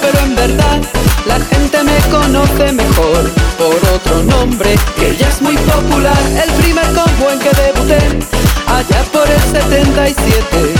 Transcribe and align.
Pero 0.00 0.18
en 0.20 0.34
verdad 0.34 0.80
la 1.26 1.38
gente 1.40 1.82
me 1.84 1.98
conoce 2.10 2.72
mejor 2.72 3.30
por 3.58 3.76
otro 3.94 4.22
nombre 4.22 4.76
que 4.96 5.16
ya 5.16 5.28
es 5.28 5.40
muy 5.42 5.56
popular. 5.56 6.18
El 6.42 6.50
primer 6.62 6.86
combo 6.86 7.30
en 7.30 7.38
que 7.38 7.50
debuté, 7.50 7.98
allá 8.66 9.02
por 9.12 9.28
el 9.28 9.40
77, 9.40 10.71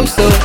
un 0.00 0.39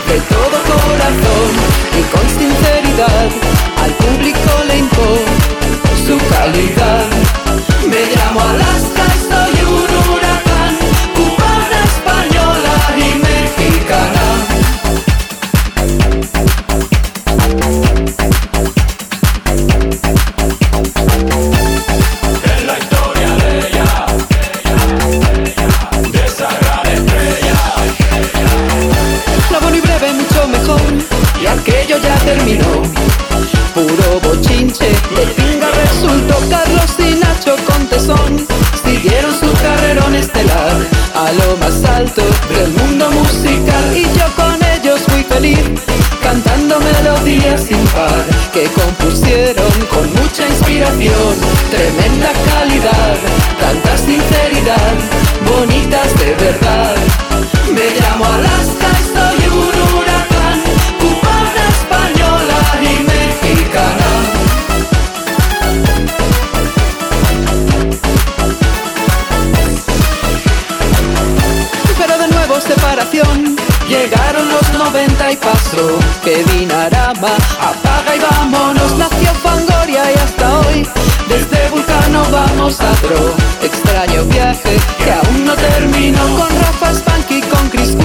90 75.25 75.31
y 75.31 75.35
pasó 75.37 75.99
Que 76.23 76.43
Dinarama. 76.43 77.35
Apaga 77.59 78.15
y 78.15 78.19
vámonos 78.19 78.97
Nació 78.97 79.33
Fangoria 79.43 80.11
y 80.11 80.15
hasta 80.15 80.59
hoy. 80.59 80.87
Desde 81.27 81.69
Vulcano 81.69 82.23
vamos 82.31 82.79
a 82.81 82.91
Dro 83.01 83.33
Extraño 83.61 84.23
viaje 84.25 84.77
que 85.03 85.11
aún 85.11 85.45
no 85.45 85.55
terminó 85.55 86.21
Con 86.37 86.49
Rafa 86.61 86.93
Spanky, 86.93 87.41
con 87.41 87.67
Chris 87.69 87.95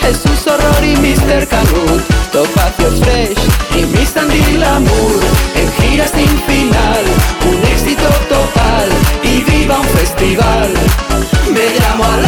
Jesús 0.00 0.46
Horror 0.46 0.84
y 0.84 0.96
Mr. 0.96 1.46
Canut 1.46 2.02
Topacio 2.32 2.90
Fresh 3.02 3.38
y 3.76 3.86
Miss 3.96 4.16
Andy 4.16 4.58
Lamour 4.58 5.20
En 5.54 5.72
gira 5.72 6.06
sin 6.08 6.28
final 6.46 7.04
Un 7.48 7.72
éxito 7.72 8.08
total 8.28 8.88
Y 9.22 9.42
viva 9.44 9.78
un 9.78 9.88
festival. 9.88 10.74
Me 11.52 11.78
llamo 11.78 12.04
Alaska 12.04 12.27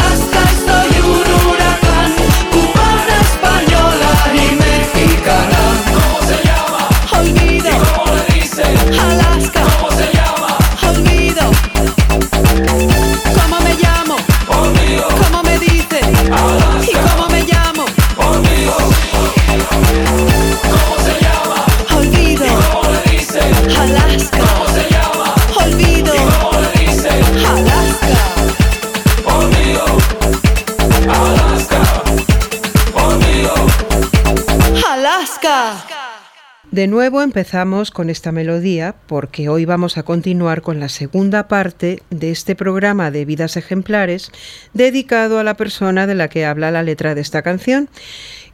De 36.71 36.87
nuevo 36.87 37.21
empezamos 37.21 37.91
con 37.91 38.09
esta 38.09 38.31
melodía 38.31 38.95
porque 39.07 39.49
hoy 39.49 39.65
vamos 39.65 39.97
a 39.97 40.03
continuar 40.03 40.61
con 40.61 40.79
la 40.79 40.87
segunda 40.87 41.49
parte 41.49 42.01
de 42.11 42.31
este 42.31 42.55
programa 42.55 43.11
de 43.11 43.25
vidas 43.25 43.57
ejemplares 43.57 44.31
dedicado 44.73 45.37
a 45.37 45.43
la 45.43 45.55
persona 45.55 46.07
de 46.07 46.15
la 46.15 46.29
que 46.29 46.45
habla 46.45 46.71
la 46.71 46.81
letra 46.81 47.13
de 47.13 47.19
esta 47.19 47.41
canción, 47.41 47.89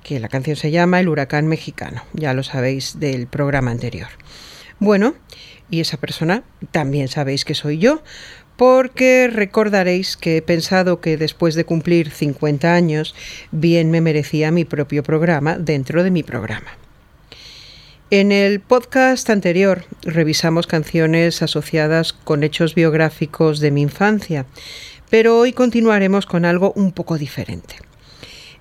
que 0.02 0.20
la 0.20 0.30
canción 0.30 0.56
se 0.56 0.72
llama 0.72 1.00
El 1.00 1.10
huracán 1.10 1.46
mexicano, 1.46 2.06
ya 2.14 2.34
lo 2.34 2.42
sabéis 2.42 3.00
del 3.00 3.28
programa 3.28 3.70
anterior. 3.70 4.10
Bueno, 4.80 5.14
y 5.70 5.82
esa 5.82 5.98
persona 5.98 6.42
también 6.72 7.10
sabéis 7.10 7.46
que 7.46 7.54
soy 7.54 7.78
yo, 7.78 8.02
porque 8.56 9.30
recordaréis 9.32 10.18
que 10.18 10.38
he 10.38 10.42
pensado 10.42 11.02
que 11.02 11.18
después 11.18 11.54
de 11.54 11.66
cumplir 11.66 12.10
50 12.10 12.74
años, 12.74 13.14
bien 13.52 13.92
me 13.92 14.02
merecía 14.02 14.50
mi 14.50 14.66
propio 14.66 15.04
programa 15.04 15.60
dentro 15.60 16.04
de 16.04 16.10
mi 16.10 16.24
programa. 16.24 16.72
En 18.10 18.32
el 18.32 18.62
podcast 18.62 19.30
anterior 19.30 19.84
revisamos 20.02 20.66
canciones 20.66 21.42
asociadas 21.42 22.14
con 22.14 22.44
hechos 22.44 22.74
biográficos 22.74 23.60
de 23.60 23.70
mi 23.70 23.82
infancia, 23.82 24.46
pero 25.10 25.38
hoy 25.38 25.52
continuaremos 25.52 26.26
con 26.26 26.46
algo 26.46 26.72
un 26.78 26.94
poco 26.94 27.18
diferente. 27.18 27.76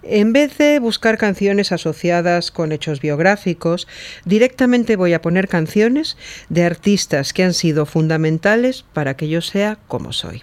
En 0.02 0.32
vez 0.32 0.58
de 0.58 0.80
buscar 0.80 1.16
canciones 1.16 1.70
asociadas 1.70 2.50
con 2.50 2.72
hechos 2.72 3.00
biográficos, 3.00 3.86
directamente 4.24 4.96
voy 4.96 5.12
a 5.12 5.22
poner 5.22 5.46
canciones 5.46 6.16
de 6.48 6.64
artistas 6.64 7.32
que 7.32 7.44
han 7.44 7.54
sido 7.54 7.86
fundamentales 7.86 8.84
para 8.92 9.16
que 9.16 9.28
yo 9.28 9.42
sea 9.42 9.78
como 9.86 10.12
soy. 10.12 10.42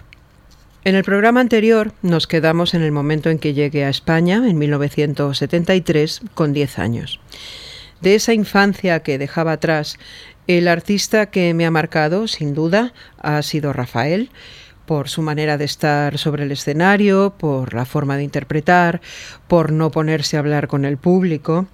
En 0.82 0.94
el 0.94 1.04
programa 1.04 1.40
anterior 1.40 1.92
nos 2.00 2.26
quedamos 2.26 2.72
en 2.72 2.80
el 2.80 2.92
momento 2.92 3.28
en 3.28 3.38
que 3.38 3.52
llegué 3.52 3.84
a 3.84 3.90
España, 3.90 4.36
en 4.48 4.56
1973, 4.56 6.22
con 6.34 6.54
10 6.54 6.78
años 6.78 7.20
de 8.04 8.14
esa 8.14 8.34
infancia 8.34 9.00
que 9.00 9.16
dejaba 9.16 9.52
atrás, 9.52 9.98
el 10.46 10.68
artista 10.68 11.30
que 11.30 11.54
me 11.54 11.64
ha 11.64 11.70
marcado, 11.70 12.28
sin 12.28 12.52
duda, 12.52 12.92
ha 13.18 13.40
sido 13.40 13.72
Rafael, 13.72 14.28
por 14.84 15.08
su 15.08 15.22
manera 15.22 15.56
de 15.56 15.64
estar 15.64 16.18
sobre 16.18 16.44
el 16.44 16.52
escenario, 16.52 17.34
por 17.38 17.72
la 17.72 17.86
forma 17.86 18.18
de 18.18 18.24
interpretar, 18.24 19.00
por 19.48 19.72
no 19.72 19.90
ponerse 19.90 20.36
a 20.36 20.40
hablar 20.40 20.68
con 20.68 20.84
el 20.84 20.98
público. 20.98 21.66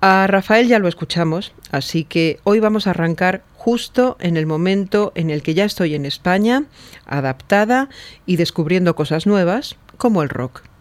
A 0.00 0.26
Rafael 0.26 0.66
ya 0.66 0.78
lo 0.78 0.88
escuchamos, 0.88 1.52
así 1.70 2.04
que 2.04 2.40
hoy 2.44 2.58
vamos 2.60 2.86
a 2.86 2.90
arrancar 2.90 3.42
justo 3.54 4.16
en 4.18 4.38
el 4.38 4.46
momento 4.46 5.12
en 5.14 5.28
el 5.28 5.42
que 5.42 5.52
ya 5.52 5.66
estoy 5.66 5.94
en 5.94 6.06
España, 6.06 6.64
adaptada 7.04 7.90
y 8.24 8.36
descubriendo 8.36 8.96
cosas 8.96 9.26
nuevas, 9.26 9.76
como 9.98 10.22
el 10.22 10.30
rock. 10.30 10.71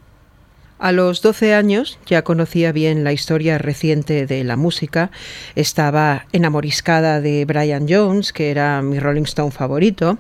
A 0.82 0.92
los 0.92 1.22
12 1.22 1.54
años 1.54 2.00
ya 2.08 2.24
conocía 2.24 2.72
bien 2.72 3.04
la 3.04 3.14
historia 3.14 3.60
reciente 3.60 4.26
de 4.26 4.44
la 4.44 4.58
música, 4.58 5.12
estaba 5.54 6.26
enamoriscada 6.32 7.22
de 7.22 7.46
Brian 7.46 7.86
Jones, 7.88 8.34
que 8.34 8.50
era 8.50 8.82
mi 8.82 9.00
Rolling 9.00 9.26
Stone 9.26 9.52
favorito, 9.52 10.18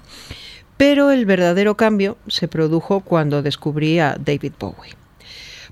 pero 0.77 1.09
el 1.09 1.25
verdadero 1.25 1.75
cambio 1.77 2.19
se 2.27 2.47
produjo 2.47 2.99
cuando 2.99 3.41
descubrí 3.41 3.97
a 3.97 4.15
David 4.23 4.53
Bowie. 4.59 4.93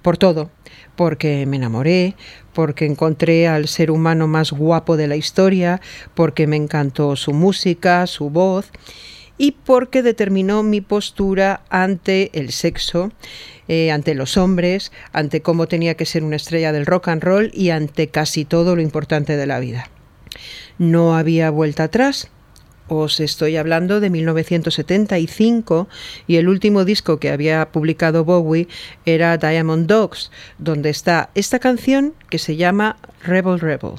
Por 0.01 0.17
todo, 0.17 0.49
porque 0.95 1.45
me 1.45 1.57
enamoré, 1.57 2.15
porque 2.53 2.87
encontré 2.87 3.47
al 3.47 3.67
ser 3.67 3.91
humano 3.91 4.27
más 4.27 4.51
guapo 4.51 4.97
de 4.97 5.05
la 5.05 5.17
historia, 5.17 5.81
porque 6.15 6.47
me 6.47 6.55
encantó 6.55 7.15
su 7.15 7.31
música, 7.31 8.07
su 8.07 8.31
voz 8.31 8.71
y 9.39 9.53
porque 9.53 10.03
determinó 10.03 10.61
mi 10.61 10.81
postura 10.81 11.61
ante 11.69 12.29
el 12.33 12.51
sexo 12.51 13.11
eh, 13.69 13.91
ante 13.91 14.15
los 14.15 14.35
hombres, 14.35 14.91
ante 15.13 15.43
cómo 15.43 15.67
tenía 15.67 15.93
que 15.93 16.07
ser 16.07 16.23
una 16.23 16.37
estrella 16.37 16.71
del 16.71 16.87
rock 16.87 17.09
and 17.09 17.23
roll 17.23 17.51
y 17.53 17.69
ante 17.69 18.07
casi 18.07 18.43
todo 18.43 18.75
lo 18.75 18.81
importante 18.81 19.37
de 19.37 19.45
la 19.45 19.59
vida. 19.59 19.89
No 20.79 21.15
había 21.15 21.51
vuelta 21.51 21.83
atrás. 21.83 22.29
Os 22.87 23.19
estoy 23.19 23.57
hablando 23.57 23.99
de 23.99 24.09
1975 24.09 25.87
y 26.25 26.37
el 26.37 26.49
último 26.49 26.83
disco 26.83 27.19
que 27.19 27.29
había 27.29 27.71
publicado 27.71 28.25
Bowie 28.25 28.67
era 29.05 29.37
Diamond 29.37 29.85
Dogs, 29.85 30.31
donde 30.57 30.89
está 30.89 31.29
esta 31.35 31.59
canción 31.59 32.15
que 32.31 32.39
se 32.39 32.55
llama 32.55 32.97
Rebel 33.21 33.59
Rebel. 33.59 33.91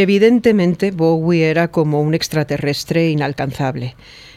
Evidentemente, 0.00 0.92
Bowie 0.92 1.50
era 1.50 1.72
como 1.72 2.00
un 2.00 2.14
extraterrestre 2.14 3.10
inalcanzable. 3.10 3.96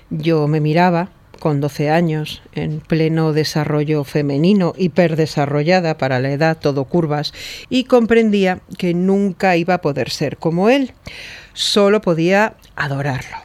Yo 0.10 0.48
me 0.48 0.60
miraba, 0.60 1.12
con 1.40 1.62
12 1.62 1.92
años, 1.92 2.42
en 2.54 2.80
pleno 2.80 3.32
desarrollo 3.32 4.04
femenino, 4.04 4.74
hiperdesarrollada 4.76 6.00
para 6.00 6.20
la 6.20 6.32
edad, 6.32 6.58
todo 6.58 6.86
curvas, 6.86 7.32
y 7.70 7.84
comprendía 7.84 8.62
que 8.80 8.96
nunca 8.96 9.56
iba 9.56 9.76
a 9.76 9.82
poder 9.82 10.10
ser 10.10 10.38
como 10.38 10.68
él. 10.72 10.94
Solo 11.54 12.02
podía 12.02 12.56
adorarlo. 12.76 13.38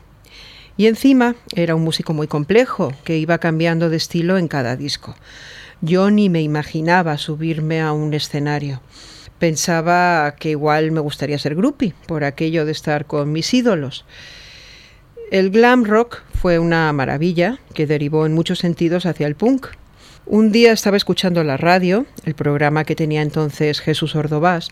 Y 0.79 0.87
encima 0.87 1.37
era 1.55 1.75
un 1.75 1.85
músico 1.85 2.15
muy 2.15 2.29
complejo, 2.29 2.95
que 3.05 3.19
iba 3.19 3.37
cambiando 3.37 3.91
de 3.91 3.99
estilo 3.99 4.39
en 4.39 4.49
cada 4.49 4.75
disco. 4.75 5.15
Yo 5.83 6.11
ni 6.11 6.31
me 6.31 6.41
imaginaba 6.41 7.19
subirme 7.19 7.83
a 7.83 7.93
un 7.93 8.15
escenario. 8.15 8.81
Pensaba 9.39 10.35
que 10.39 10.51
igual 10.51 10.93
me 10.93 11.01
gustaría 11.01 11.39
ser 11.39 11.55
groupie, 11.55 11.95
por 12.07 12.25
aquello 12.25 12.65
de 12.65 12.73
estar 12.73 13.07
con 13.07 13.33
mis 13.33 13.53
ídolos. 13.53 14.05
El 15.31 15.51
glam 15.51 15.85
rock 15.85 16.23
fue 16.35 16.59
una 16.59 16.93
maravilla 16.93 17.59
que 17.75 17.87
derivó 17.87 18.27
en 18.27 18.33
muchos 18.33 18.61
sentidos 18.61 19.05
hacia 19.07 19.27
el 19.27 19.35
punk. 19.35 19.67
Un 20.25 20.53
día 20.53 20.73
estaba 20.73 20.97
escuchando 20.97 21.45
la 21.45 21.57
radio, 21.57 22.07
el 22.25 22.35
programa 22.35 22.85
que 22.85 22.97
tenía 22.97 23.23
entonces 23.23 23.81
Jesús 23.81 24.17
Ordovás, 24.17 24.71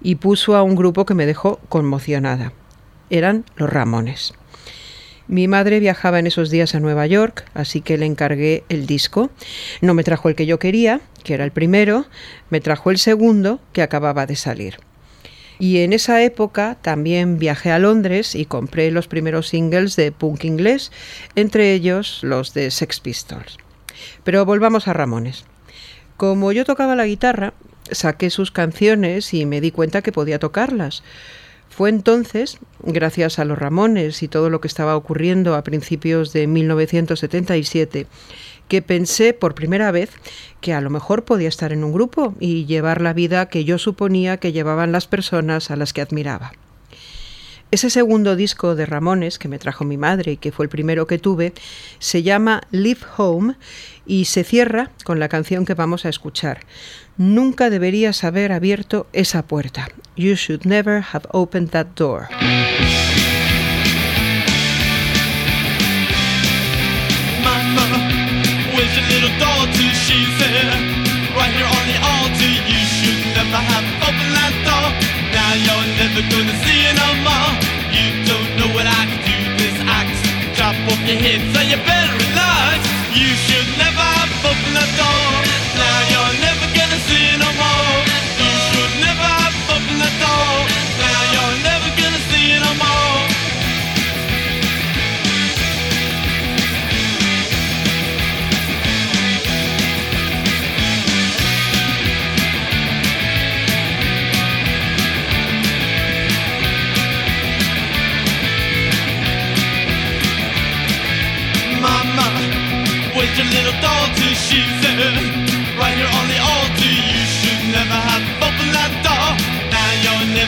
y 0.00 0.16
puso 0.16 0.56
a 0.56 0.62
un 0.62 0.76
grupo 0.76 1.06
que 1.06 1.14
me 1.14 1.26
dejó 1.26 1.60
conmocionada. 1.68 2.52
Eran 3.10 3.44
los 3.56 3.70
Ramones. 3.70 4.34
Mi 5.28 5.48
madre 5.48 5.80
viajaba 5.80 6.18
en 6.18 6.26
esos 6.26 6.50
días 6.50 6.74
a 6.74 6.80
Nueva 6.80 7.06
York, 7.06 7.44
así 7.54 7.80
que 7.80 7.96
le 7.96 8.06
encargué 8.06 8.64
el 8.68 8.86
disco. 8.86 9.30
No 9.80 9.94
me 9.94 10.04
trajo 10.04 10.28
el 10.28 10.34
que 10.34 10.46
yo 10.46 10.58
quería, 10.58 11.00
que 11.22 11.34
era 11.34 11.44
el 11.44 11.52
primero, 11.52 12.06
me 12.50 12.60
trajo 12.60 12.90
el 12.90 12.98
segundo, 12.98 13.60
que 13.72 13.82
acababa 13.82 14.26
de 14.26 14.36
salir. 14.36 14.78
Y 15.58 15.78
en 15.78 15.92
esa 15.92 16.22
época 16.22 16.76
también 16.82 17.38
viajé 17.38 17.70
a 17.70 17.78
Londres 17.78 18.34
y 18.34 18.46
compré 18.46 18.90
los 18.90 19.06
primeros 19.06 19.48
singles 19.48 19.94
de 19.94 20.10
punk 20.10 20.44
inglés, 20.44 20.90
entre 21.36 21.72
ellos 21.72 22.18
los 22.22 22.52
de 22.52 22.70
Sex 22.72 22.98
Pistols. 22.98 23.58
Pero 24.24 24.44
volvamos 24.44 24.88
a 24.88 24.92
Ramones. 24.92 25.44
Como 26.16 26.50
yo 26.50 26.64
tocaba 26.64 26.96
la 26.96 27.06
guitarra, 27.06 27.54
saqué 27.90 28.30
sus 28.30 28.50
canciones 28.50 29.32
y 29.34 29.46
me 29.46 29.60
di 29.60 29.70
cuenta 29.70 30.02
que 30.02 30.12
podía 30.12 30.38
tocarlas. 30.38 31.02
Fue 31.74 31.88
entonces, 31.88 32.58
gracias 32.82 33.38
a 33.38 33.46
los 33.46 33.58
Ramones 33.58 34.22
y 34.22 34.28
todo 34.28 34.50
lo 34.50 34.60
que 34.60 34.68
estaba 34.68 34.94
ocurriendo 34.94 35.54
a 35.54 35.64
principios 35.64 36.34
de 36.34 36.46
1977, 36.46 38.06
que 38.68 38.82
pensé 38.82 39.32
por 39.32 39.54
primera 39.54 39.90
vez 39.90 40.10
que 40.60 40.74
a 40.74 40.82
lo 40.82 40.90
mejor 40.90 41.24
podía 41.24 41.48
estar 41.48 41.72
en 41.72 41.82
un 41.82 41.94
grupo 41.94 42.34
y 42.40 42.66
llevar 42.66 43.00
la 43.00 43.14
vida 43.14 43.48
que 43.48 43.64
yo 43.64 43.78
suponía 43.78 44.36
que 44.36 44.52
llevaban 44.52 44.92
las 44.92 45.06
personas 45.06 45.70
a 45.70 45.76
las 45.76 45.94
que 45.94 46.02
admiraba. 46.02 46.52
Ese 47.70 47.88
segundo 47.88 48.36
disco 48.36 48.74
de 48.74 48.84
Ramones 48.84 49.38
que 49.38 49.48
me 49.48 49.58
trajo 49.58 49.86
mi 49.86 49.96
madre 49.96 50.32
y 50.32 50.36
que 50.36 50.52
fue 50.52 50.66
el 50.66 50.68
primero 50.68 51.06
que 51.06 51.18
tuve 51.18 51.54
se 52.00 52.22
llama 52.22 52.60
Live 52.70 53.00
Home 53.16 53.54
y 54.06 54.26
se 54.26 54.44
cierra 54.44 54.90
con 55.04 55.20
la 55.20 55.28
canción 55.28 55.64
que 55.64 55.74
vamos 55.74 56.04
a 56.04 56.08
escuchar. 56.08 56.60
Nunca 57.16 57.70
deberías 57.70 58.24
haber 58.24 58.52
abierto 58.52 59.06
esa 59.12 59.42
puerta. 59.42 59.88
You 60.16 60.34
should 60.34 60.64
never 60.64 61.02
have 61.12 61.26
opened 61.32 61.70
that 61.70 61.88
door. 61.96 62.28
You 77.92 78.24
don't 78.24 78.56
know 78.56 78.74
what 78.74 78.86
do 78.86 79.54
this 79.58 79.78
off 79.88 81.68
your 81.68 81.78
better 81.86 82.21
have 84.62 84.74
opened 84.74 84.76
that 84.76 85.42
door. 85.44 85.51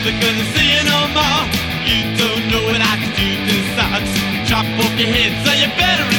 Never 0.05 0.21
gonna 0.21 0.45
see 0.53 0.69
it 0.69 0.85
no 0.85 1.07
more. 1.17 1.41
You 1.85 2.01
don't 2.17 2.47
know 2.51 2.63
what 2.65 2.81
I 2.81 2.95
can 2.97 3.11
do 3.17 3.29
this 3.45 3.65
sucks. 3.75 4.49
Chop 4.49 4.65
off 4.79 4.99
your 4.99 5.09
head, 5.09 5.33
so 5.45 5.51
you 5.53 5.67
better 5.77 6.14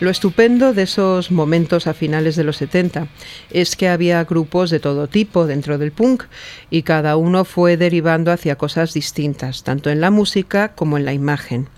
Lo 0.00 0.10
estupendo 0.10 0.74
de 0.74 0.82
esos 0.82 1.32
momentos 1.32 1.88
a 1.88 1.94
finales 1.94 2.36
de 2.36 2.44
los 2.44 2.58
70 2.58 3.08
es 3.50 3.74
que 3.74 3.88
había 3.88 4.22
grupos 4.22 4.70
de 4.70 4.78
todo 4.78 5.08
tipo 5.08 5.44
dentro 5.44 5.76
del 5.76 5.90
punk 5.90 6.24
y 6.70 6.82
cada 6.82 7.16
uno 7.16 7.44
fue 7.44 7.76
derivando 7.76 8.30
hacia 8.30 8.56
cosas 8.56 8.94
distintas, 8.94 9.64
tanto 9.64 9.90
en 9.90 10.00
la 10.00 10.12
música 10.12 10.68
como 10.76 10.98
en 10.98 11.04
la 11.04 11.14
imagen. 11.14 11.68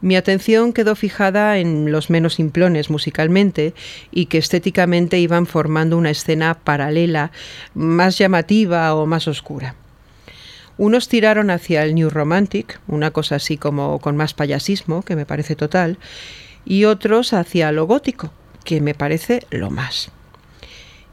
Mi 0.00 0.16
atención 0.16 0.72
quedó 0.72 0.96
fijada 0.96 1.58
en 1.58 1.92
los 1.92 2.10
menos 2.10 2.34
simplones 2.34 2.90
musicalmente 2.90 3.74
y 4.10 4.26
que 4.26 4.38
estéticamente 4.38 5.20
iban 5.20 5.46
formando 5.46 5.98
una 5.98 6.10
escena 6.10 6.54
paralela, 6.54 7.30
más 7.74 8.18
llamativa 8.18 8.92
o 8.96 9.06
más 9.06 9.28
oscura. 9.28 9.76
Unos 10.78 11.08
tiraron 11.08 11.50
hacia 11.50 11.84
el 11.84 11.94
New 11.94 12.10
Romantic, 12.10 12.80
una 12.88 13.12
cosa 13.12 13.36
así 13.36 13.56
como 13.56 14.00
con 14.00 14.16
más 14.16 14.34
payasismo, 14.34 15.02
que 15.02 15.14
me 15.14 15.26
parece 15.26 15.54
total, 15.54 15.98
y 16.64 16.84
otros 16.84 17.32
hacia 17.32 17.72
lo 17.72 17.86
gótico, 17.86 18.32
que 18.64 18.80
me 18.80 18.94
parece 18.94 19.46
lo 19.50 19.70
más. 19.70 20.10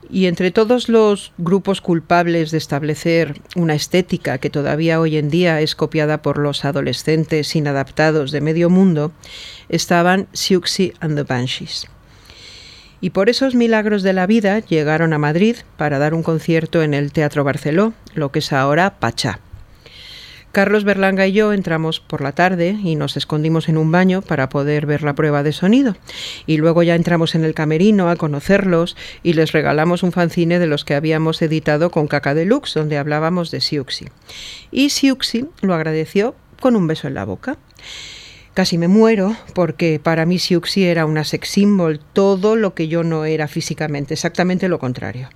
Y 0.09 0.27
entre 0.27 0.51
todos 0.51 0.87
los 0.87 1.33
grupos 1.37 1.81
culpables 1.81 2.51
de 2.51 2.57
establecer 2.57 3.41
una 3.55 3.75
estética 3.75 4.37
que 4.37 4.49
todavía 4.49 5.01
hoy 5.01 5.17
en 5.17 5.29
día 5.29 5.59
es 5.59 5.75
copiada 5.75 6.21
por 6.21 6.37
los 6.37 6.63
adolescentes 6.63 7.55
inadaptados 7.55 8.31
de 8.31 8.41
medio 8.41 8.69
mundo, 8.69 9.11
estaban 9.67 10.27
Siouxsie 10.31 10.93
and 11.01 11.17
the 11.17 11.23
Banshees. 11.23 11.87
Y 13.01 13.11
por 13.11 13.29
esos 13.29 13.53
milagros 13.53 14.01
de 14.01 14.13
la 14.13 14.25
vida 14.25 14.59
llegaron 14.59 15.13
a 15.13 15.19
Madrid 15.19 15.57
para 15.75 15.99
dar 15.99 16.13
un 16.13 16.23
concierto 16.23 16.81
en 16.81 16.93
el 16.93 17.11
Teatro 17.11 17.43
Barceló, 17.43 17.93
lo 18.15 18.31
que 18.31 18.39
es 18.39 18.53
ahora 18.53 18.99
Pachá. 18.99 19.39
Carlos 20.51 20.83
Berlanga 20.83 21.27
y 21.27 21.33
yo 21.33 21.53
entramos 21.53 21.99
por 21.99 22.21
la 22.21 22.31
tarde 22.31 22.77
y 22.83 22.95
nos 22.95 23.15
escondimos 23.15 23.69
en 23.69 23.77
un 23.77 23.91
baño 23.91 24.21
para 24.21 24.49
poder 24.49 24.85
ver 24.85 25.03
la 25.03 25.13
prueba 25.13 25.43
de 25.43 25.51
sonido. 25.51 25.95
Y 26.47 26.57
luego 26.57 26.81
ya 26.81 26.95
entramos 26.95 27.35
en 27.35 27.43
el 27.43 27.53
camerino 27.53 28.09
a 28.09 28.15
conocerlos 28.15 28.95
y 29.21 29.33
les 29.33 29.51
regalamos 29.51 30.01
un 30.01 30.11
fanzine 30.11 30.57
de 30.57 30.67
los 30.67 30.83
que 30.83 30.95
habíamos 30.95 31.41
editado 31.41 31.91
con 31.91 32.07
Caca 32.07 32.33
Deluxe, 32.33 32.73
donde 32.73 32.97
hablábamos 32.97 33.51
de 33.51 33.61
Siuxi. 33.61 34.07
Y 34.71 34.89
Siuxi 34.89 35.45
lo 35.61 35.75
agradeció 35.75 36.33
con 36.59 36.75
un 36.75 36.87
beso 36.87 37.07
en 37.07 37.13
la 37.13 37.25
boca. 37.25 37.57
Casi 38.55 38.79
me 38.79 38.87
muero 38.87 39.35
porque 39.53 39.99
para 40.01 40.25
mí 40.25 40.39
Siuxi 40.39 40.85
era 40.85 41.05
una 41.05 41.23
sex 41.23 41.49
symbol, 41.49 41.99
todo 42.13 42.55
lo 42.55 42.73
que 42.73 42.87
yo 42.87 43.03
no 43.03 43.25
era 43.25 43.47
físicamente, 43.47 44.15
exactamente 44.15 44.67
lo 44.67 44.79
contrario. 44.79 45.29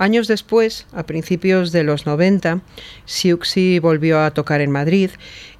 Años 0.00 0.28
después, 0.28 0.86
a 0.94 1.02
principios 1.02 1.72
de 1.72 1.84
los 1.84 2.06
90, 2.06 2.62
Siuxi 3.04 3.78
volvió 3.80 4.22
a 4.22 4.30
tocar 4.30 4.62
en 4.62 4.70
Madrid 4.70 5.10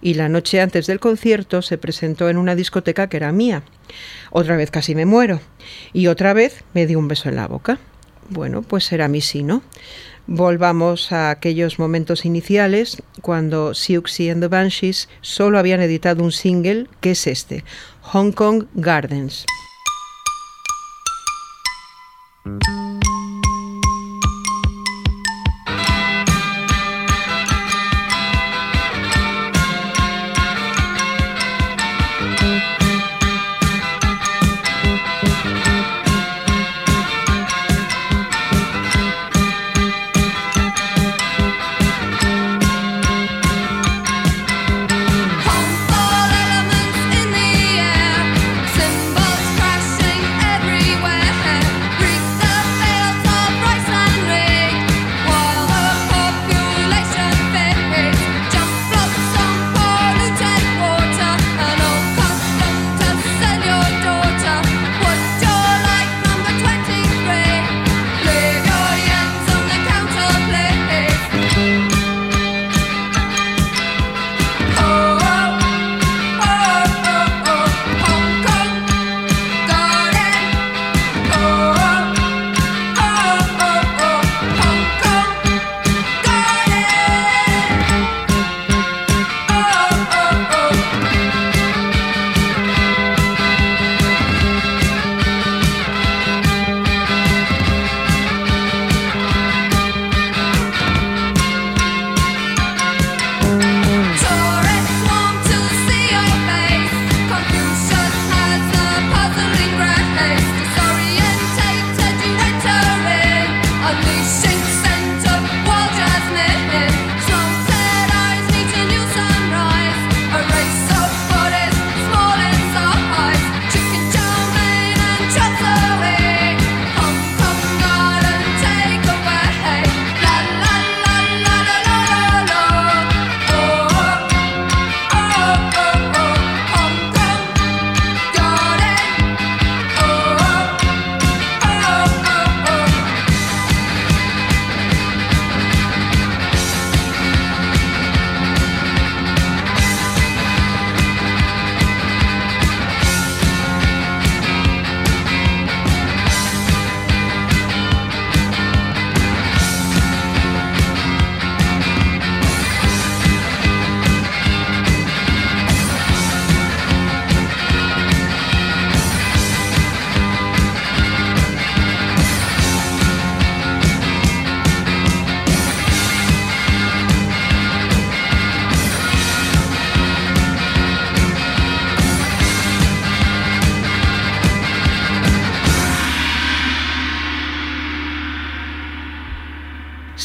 y 0.00 0.14
la 0.14 0.30
noche 0.30 0.62
antes 0.62 0.86
del 0.86 0.98
concierto 0.98 1.60
se 1.60 1.76
presentó 1.76 2.30
en 2.30 2.38
una 2.38 2.54
discoteca 2.54 3.10
que 3.10 3.18
era 3.18 3.32
mía. 3.32 3.64
Otra 4.30 4.56
vez 4.56 4.70
casi 4.70 4.94
me 4.94 5.04
muero 5.04 5.40
y 5.92 6.06
otra 6.06 6.32
vez 6.32 6.64
me 6.72 6.86
dio 6.86 6.98
un 6.98 7.06
beso 7.06 7.28
en 7.28 7.36
la 7.36 7.48
boca. 7.48 7.80
Bueno, 8.30 8.62
pues 8.62 8.90
era 8.92 9.08
mi 9.08 9.20
sí, 9.20 9.42
¿no? 9.42 9.62
Volvamos 10.26 11.12
a 11.12 11.28
aquellos 11.28 11.78
momentos 11.78 12.24
iniciales 12.24 13.02
cuando 13.20 13.74
Siuxi 13.74 14.30
and 14.30 14.40
the 14.40 14.48
Banshees 14.48 15.10
solo 15.20 15.58
habían 15.58 15.82
editado 15.82 16.24
un 16.24 16.32
single 16.32 16.86
que 17.02 17.10
es 17.10 17.26
este, 17.26 17.62
Hong 18.00 18.32
Kong 18.32 18.64
Gardens. 18.72 19.44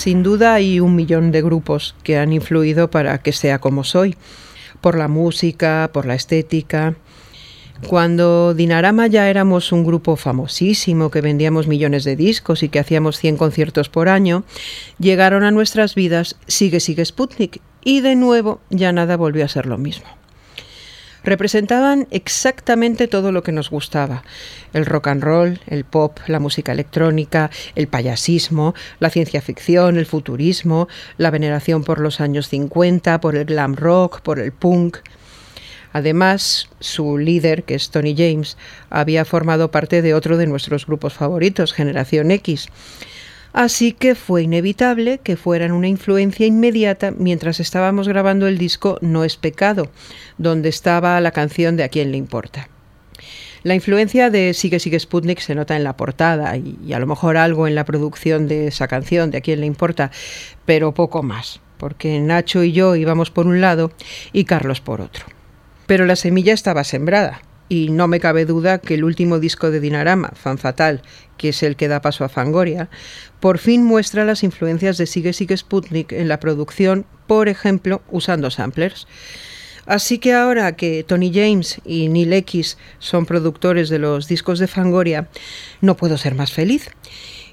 Sin 0.05 0.21
duda 0.21 0.53
hay 0.53 0.79
un 0.79 0.95
millón 0.95 1.31
de 1.31 1.41
grupos 1.41 1.95
que 2.03 2.19
han 2.19 2.31
influido 2.31 2.91
para 2.91 3.17
que 3.23 3.31
sea 3.31 3.57
como 3.57 3.83
soy, 3.83 4.15
por 4.79 4.95
la 4.95 5.07
música, 5.07 5.89
por 5.91 6.05
la 6.05 6.13
estética. 6.13 6.93
Cuando 7.87 8.53
Dinarama 8.53 9.07
ya 9.07 9.31
éramos 9.31 9.71
un 9.71 9.83
grupo 9.83 10.15
famosísimo, 10.15 11.09
que 11.09 11.21
vendíamos 11.21 11.65
millones 11.65 12.03
de 12.03 12.15
discos 12.15 12.61
y 12.61 12.69
que 12.69 12.77
hacíamos 12.77 13.17
100 13.17 13.37
conciertos 13.37 13.89
por 13.89 14.07
año, 14.07 14.43
llegaron 14.99 15.43
a 15.43 15.49
nuestras 15.49 15.95
vidas 15.95 16.35
Sigue 16.45 16.81
Sigue 16.81 17.03
Sputnik 17.03 17.59
y 17.83 18.01
de 18.01 18.15
nuevo 18.15 18.61
ya 18.69 18.91
nada 18.91 19.17
volvió 19.17 19.43
a 19.43 19.47
ser 19.47 19.65
lo 19.65 19.79
mismo 19.79 20.05
representaban 21.25 22.07
exactamente 22.11 23.07
todo 23.07 23.31
lo 23.31 23.43
que 23.43 23.51
nos 23.51 23.69
gustaba. 23.69 24.23
El 24.73 24.85
rock 24.85 25.07
and 25.07 25.23
roll, 25.23 25.59
el 25.67 25.83
pop, 25.83 26.19
la 26.27 26.39
música 26.39 26.71
electrónica, 26.71 27.49
el 27.75 27.87
payasismo, 27.87 28.75
la 28.99 29.09
ciencia 29.09 29.41
ficción, 29.41 29.97
el 29.97 30.05
futurismo, 30.05 30.87
la 31.17 31.31
veneración 31.31 31.83
por 31.83 31.99
los 31.99 32.21
años 32.21 32.47
50, 32.49 33.19
por 33.19 33.35
el 33.35 33.45
glam 33.45 33.75
rock, 33.75 34.21
por 34.21 34.39
el 34.39 34.51
punk. 34.51 34.97
Además, 35.91 36.69
su 36.79 37.17
líder, 37.17 37.63
que 37.63 37.75
es 37.75 37.89
Tony 37.89 38.15
James, 38.17 38.57
había 38.89 39.23
formado 39.23 39.71
parte 39.71 40.01
de 40.01 40.13
otro 40.13 40.37
de 40.37 40.45
nuestros 40.45 40.85
grupos 40.85 41.13
favoritos, 41.13 41.73
Generación 41.73 42.31
X. 42.31 42.67
Así 43.55 43.93
que 43.93 44.15
fue 44.15 44.43
inevitable 44.43 45.19
que 45.19 45.37
fueran 45.37 45.71
una 45.71 45.87
influencia 45.87 46.45
inmediata 46.45 47.11
mientras 47.11 47.61
estábamos 47.61 48.05
grabando 48.05 48.49
el 48.49 48.57
disco 48.57 48.97
No 48.99 49.23
es 49.23 49.37
pecado, 49.37 49.87
donde 50.37 50.67
estaba 50.67 51.21
la 51.21 51.31
canción 51.31 51.77
de 51.77 51.85
A 51.85 51.87
quién 51.87 52.11
le 52.11 52.17
importa. 52.17 52.67
La 53.63 53.73
influencia 53.73 54.29
de 54.29 54.53
Sigue 54.53 54.81
Sigue 54.81 54.99
Sputnik 54.99 55.39
se 55.39 55.55
nota 55.55 55.77
en 55.77 55.85
la 55.85 55.95
portada 55.95 56.57
y, 56.57 56.77
y, 56.85 56.91
a 56.91 56.99
lo 56.99 57.07
mejor 57.07 57.37
algo 57.37 57.65
en 57.65 57.75
la 57.75 57.85
producción 57.85 58.49
de 58.49 58.67
esa 58.67 58.89
canción 58.89 59.31
de 59.31 59.37
A 59.37 59.41
quién 59.41 59.61
le 59.61 59.67
importa, 59.67 60.11
pero 60.65 60.93
poco 60.93 61.23
más, 61.23 61.61
porque 61.77 62.19
Nacho 62.19 62.61
y 62.61 62.73
yo 62.73 62.97
íbamos 62.97 63.31
por 63.31 63.47
un 63.47 63.61
lado 63.61 63.93
y 64.33 64.43
Carlos 64.43 64.81
por 64.81 64.99
otro. 64.99 65.27
Pero 65.85 66.05
la 66.05 66.17
semilla 66.17 66.51
estaba 66.51 66.83
sembrada 66.83 67.39
y 67.67 67.89
no 67.89 68.07
me 68.07 68.19
cabe 68.19 68.45
duda 68.45 68.77
que 68.77 68.93
el 68.93 69.03
último 69.03 69.39
disco 69.39 69.71
de 69.71 69.79
Dinarama, 69.79 70.31
Fan 70.35 70.57
Fatal, 70.57 71.01
que 71.37 71.49
es 71.49 71.63
el 71.63 71.75
que 71.75 71.87
da 71.87 72.01
paso 72.01 72.23
a 72.23 72.29
Fangoria, 72.29 72.89
por 73.39 73.57
fin 73.57 73.83
muestra 73.83 74.25
las 74.25 74.43
influencias 74.43 74.97
de 74.97 75.07
Sigue 75.07 75.33
Sigue 75.33 75.57
Sputnik 75.57 76.11
en 76.11 76.27
la 76.27 76.39
producción, 76.39 77.05
por 77.27 77.49
ejemplo, 77.49 78.01
usando 78.09 78.51
samplers. 78.51 79.07
Así 79.85 80.17
que 80.17 80.33
ahora 80.33 80.75
que 80.75 81.03
Tony 81.03 81.31
James 81.33 81.79
y 81.85 82.07
Neil 82.07 82.33
X 82.33 82.77
son 82.99 83.25
productores 83.25 83.89
de 83.89 83.99
los 83.99 84.27
discos 84.27 84.59
de 84.59 84.67
Fangoria, 84.67 85.29
no 85.81 85.95
puedo 85.95 86.17
ser 86.17 86.33
más 86.33 86.51
feliz. 86.51 86.89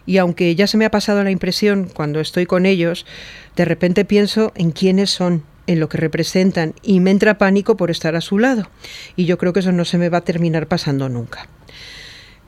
Y 0.07 0.18
aunque 0.18 0.55
ya 0.55 0.66
se 0.66 0.77
me 0.77 0.85
ha 0.85 0.90
pasado 0.90 1.22
la 1.22 1.31
impresión 1.31 1.88
cuando 1.92 2.20
estoy 2.20 2.46
con 2.46 2.66
ellos, 2.66 3.07
de 3.55 3.64
repente 3.64 4.05
pienso 4.05 4.53
en 4.57 4.72
quiénes 4.72 5.11
son 5.11 5.44
en 5.66 5.81
lo 5.81 5.88
que 5.88 5.98
representan 5.98 6.75
y 6.83 7.01
me 7.01 7.11
entra 7.11 7.38
pánico 7.38 7.77
por 7.77 7.90
estar 7.90 8.16
a 8.16 8.20
su 8.20 8.38
lado. 8.38 8.68
Y 9.16 9.27
yo 9.27 9.38
creo 9.38 9.53
que 9.53 9.61
eso 9.61 9.72
no 9.72 9.85
se 9.85 9.98
me 9.98 10.09
va 10.09 10.18
a 10.18 10.25
terminar 10.25 10.66
pasando 10.66 11.09
nunca. 11.09 11.48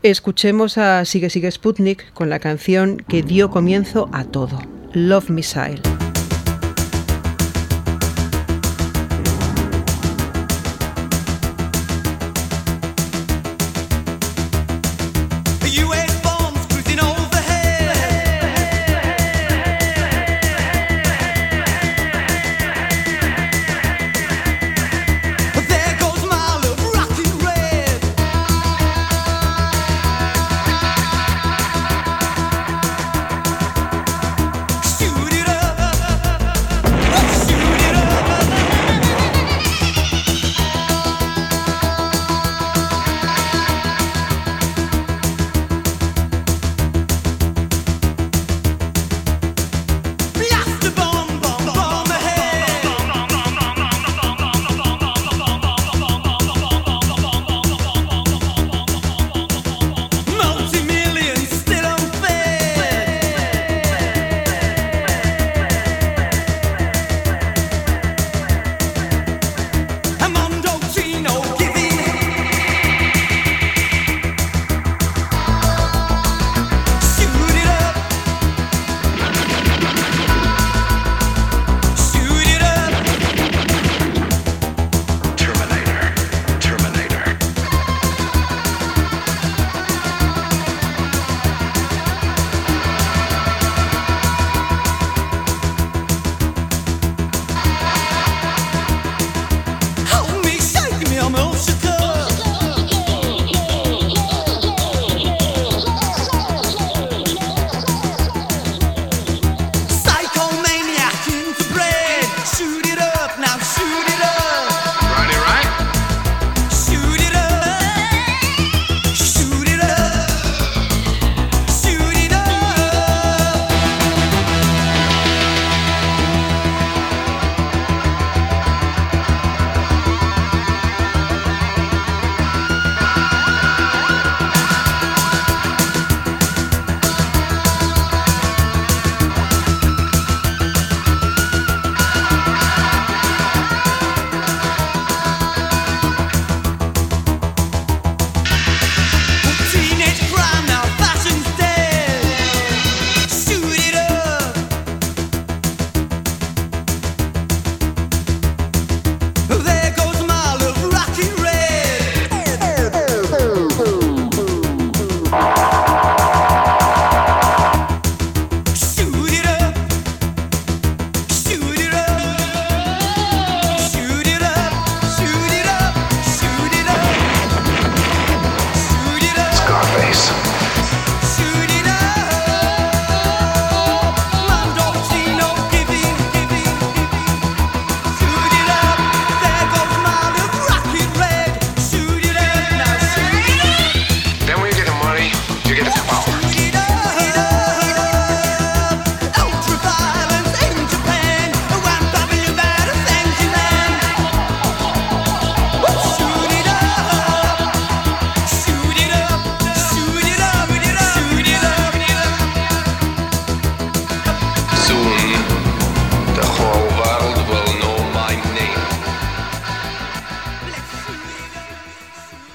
Escuchemos 0.03 0.77
a 0.77 1.05
Sigue 1.05 1.31
Sigue 1.31 1.51
Sputnik 1.51 2.13
con 2.13 2.29
la 2.29 2.39
canción 2.39 2.99
que 3.09 3.23
dio 3.23 3.51
comienzo 3.51 4.11
a 4.13 4.25
todo, 4.25 4.61
Love 4.93 5.31
Missile. 5.31 5.94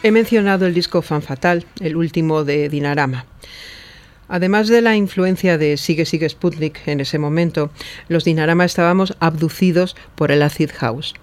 He 0.09 0.11
mencionado 0.11 0.65
el 0.65 0.73
disco 0.73 1.03
Fan 1.03 1.21
Fatal, 1.21 1.65
el 1.81 1.95
último 1.95 2.43
de 2.43 2.67
Dinarama. 2.67 3.27
Además 4.27 4.67
de 4.67 4.81
la 4.81 4.95
influencia 4.95 5.59
de 5.59 5.77
Sigue 5.77 6.03
Sigue 6.07 6.27
Sputnik 6.27 6.87
en 6.87 6.99
ese 6.99 7.19
momento, 7.19 7.69
los 8.07 8.23
Dinarama 8.23 8.65
estábamos 8.65 9.15
abducidos 9.19 9.95
por 10.15 10.31
el 10.31 10.41
acid 10.41 10.71
house. 10.75 11.13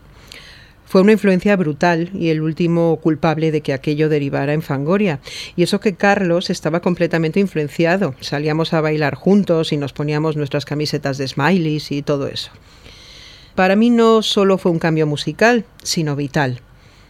Fue 0.85 1.01
una 1.01 1.11
influencia 1.11 1.57
brutal 1.57 2.11
y 2.15 2.29
el 2.29 2.41
último 2.41 3.01
culpable 3.03 3.51
de 3.51 3.61
que 3.61 3.73
aquello 3.73 4.09
derivara 4.09 4.53
en 4.53 4.63
Fangoria. 4.63 5.19
Y 5.57 5.65
eso 5.65 5.81
que 5.81 5.97
Carlos 5.97 6.49
estaba 6.49 6.79
completamente 6.79 7.41
influenciado. 7.41 8.15
Salíamos 8.21 8.73
a 8.73 8.83
bailar 8.83 9.17
juntos 9.17 9.73
y 9.73 9.79
nos 9.79 9.95
poníamos 9.95 10.37
nuestras 10.37 10.65
camisetas 10.65 11.19
de 11.19 11.27
smileys 11.27 11.91
y 11.91 12.03
todo 12.03 12.29
eso. 12.29 12.53
Para 13.57 13.75
mí 13.75 13.91
no 13.91 14.23
solo 14.23 14.59
fue 14.59 14.71
un 14.71 14.79
cambio 14.79 15.09
musical, 15.09 15.65
sino 15.83 16.15
vital. 16.15 16.61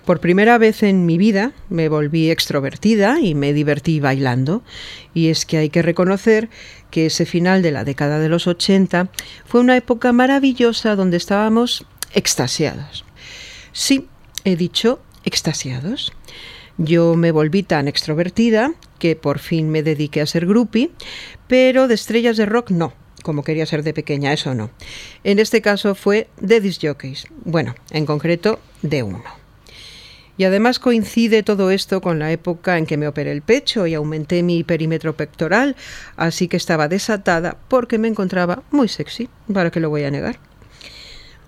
Por 0.06 0.20
primera 0.20 0.56
vez 0.56 0.84
en 0.84 1.04
mi 1.04 1.18
vida 1.18 1.50
me 1.68 1.88
volví 1.88 2.30
extrovertida 2.30 3.18
y 3.18 3.34
me 3.34 3.52
divertí 3.52 3.98
bailando. 3.98 4.62
Y 5.14 5.30
es 5.30 5.44
que 5.44 5.56
hay 5.56 5.68
que 5.68 5.82
reconocer 5.82 6.48
que 6.92 7.06
ese 7.06 7.26
final 7.26 7.60
de 7.60 7.72
la 7.72 7.82
década 7.82 8.20
de 8.20 8.28
los 8.28 8.46
80 8.46 9.10
fue 9.44 9.60
una 9.60 9.76
época 9.76 10.12
maravillosa 10.12 10.94
donde 10.94 11.16
estábamos 11.16 11.86
extasiados. 12.14 13.04
Sí, 13.72 14.06
he 14.44 14.54
dicho 14.54 15.00
extasiados. 15.24 16.12
Yo 16.78 17.16
me 17.16 17.32
volví 17.32 17.64
tan 17.64 17.88
extrovertida 17.88 18.74
que 19.00 19.16
por 19.16 19.40
fin 19.40 19.70
me 19.70 19.82
dediqué 19.82 20.20
a 20.20 20.26
ser 20.26 20.46
groupie, 20.46 20.92
pero 21.48 21.88
de 21.88 21.94
estrellas 21.94 22.36
de 22.36 22.46
rock 22.46 22.70
no, 22.70 22.92
como 23.24 23.42
quería 23.42 23.66
ser 23.66 23.82
de 23.82 23.92
pequeña, 23.92 24.32
eso 24.32 24.54
no. 24.54 24.70
En 25.24 25.40
este 25.40 25.62
caso 25.62 25.96
fue 25.96 26.28
de 26.40 26.60
disc 26.60 26.80
jockeys, 26.80 27.26
bueno, 27.44 27.74
en 27.90 28.06
concreto 28.06 28.60
de 28.82 29.02
uno. 29.02 29.45
Y 30.38 30.44
además 30.44 30.78
coincide 30.78 31.42
todo 31.42 31.70
esto 31.70 32.00
con 32.00 32.18
la 32.18 32.30
época 32.30 32.78
en 32.78 32.86
que 32.86 32.96
me 32.96 33.08
operé 33.08 33.32
el 33.32 33.42
pecho 33.42 33.86
y 33.86 33.94
aumenté 33.94 34.42
mi 34.42 34.64
perímetro 34.64 35.16
pectoral, 35.16 35.76
así 36.16 36.48
que 36.48 36.56
estaba 36.56 36.88
desatada 36.88 37.56
porque 37.68 37.98
me 37.98 38.08
encontraba 38.08 38.62
muy 38.70 38.88
sexy, 38.88 39.28
¿para 39.52 39.70
qué 39.70 39.80
lo 39.80 39.90
voy 39.90 40.04
a 40.04 40.10
negar? 40.10 40.38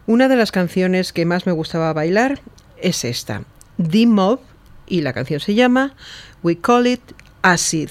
Una 0.06 0.28
de 0.28 0.36
las 0.36 0.52
canciones 0.52 1.12
que 1.12 1.26
más 1.26 1.44
me 1.44 1.52
gustaba 1.52 1.92
bailar 1.92 2.40
es 2.80 3.04
esta, 3.04 3.42
The 3.76 4.06
Mob, 4.06 4.40
y 4.86 5.02
la 5.02 5.12
canción 5.12 5.40
se 5.40 5.54
llama 5.54 5.94
We 6.42 6.56
Call 6.56 6.86
It. 6.86 7.02
Acid, 7.40 7.90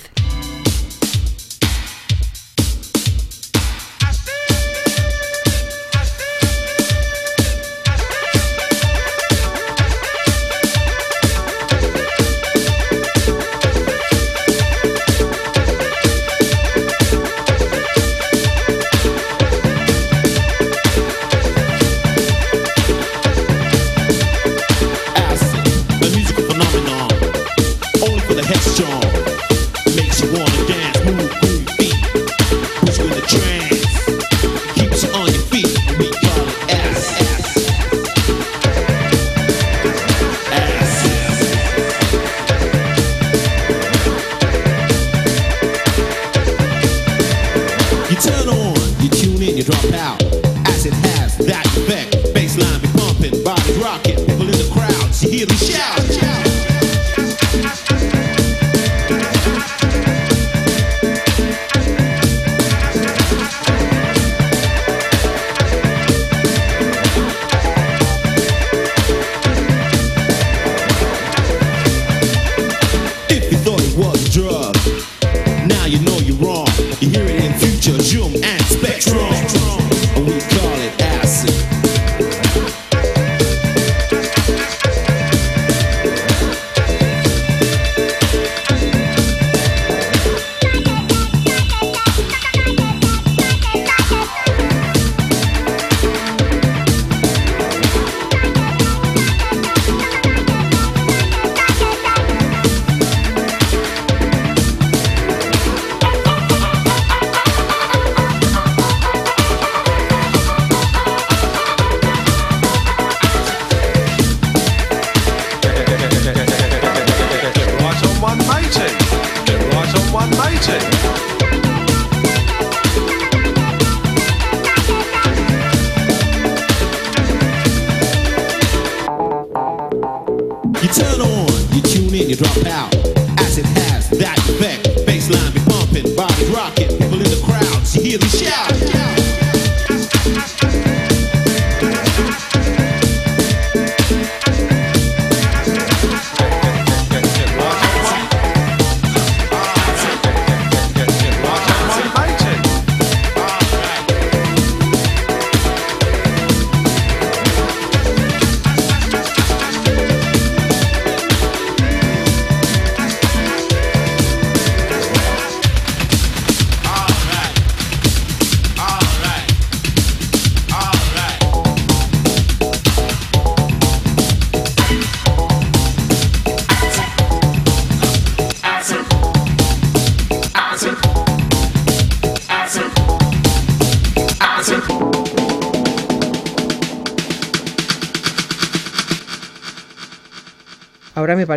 You 130.82 130.90
turn 130.90 131.22
on, 131.22 131.48
you 131.74 131.82
tune 131.82 132.13
in, 132.13 132.30
you 132.30 132.36
drop 132.36 132.56
out. 132.68 132.94
Acid 133.40 133.66
has 133.66 134.12
that 134.12 134.38
effect. 134.48 134.77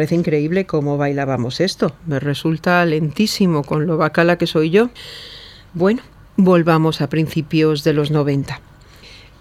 Parece 0.00 0.14
increíble 0.14 0.64
cómo 0.64 0.96
bailábamos 0.96 1.60
esto. 1.60 1.94
Me 2.06 2.18
resulta 2.18 2.82
lentísimo 2.86 3.62
con 3.64 3.86
lo 3.86 3.98
bacala 3.98 4.38
que 4.38 4.46
soy 4.46 4.70
yo. 4.70 4.88
Bueno, 5.74 6.00
volvamos 6.38 7.02
a 7.02 7.10
principios 7.10 7.84
de 7.84 7.92
los 7.92 8.10
90. 8.10 8.62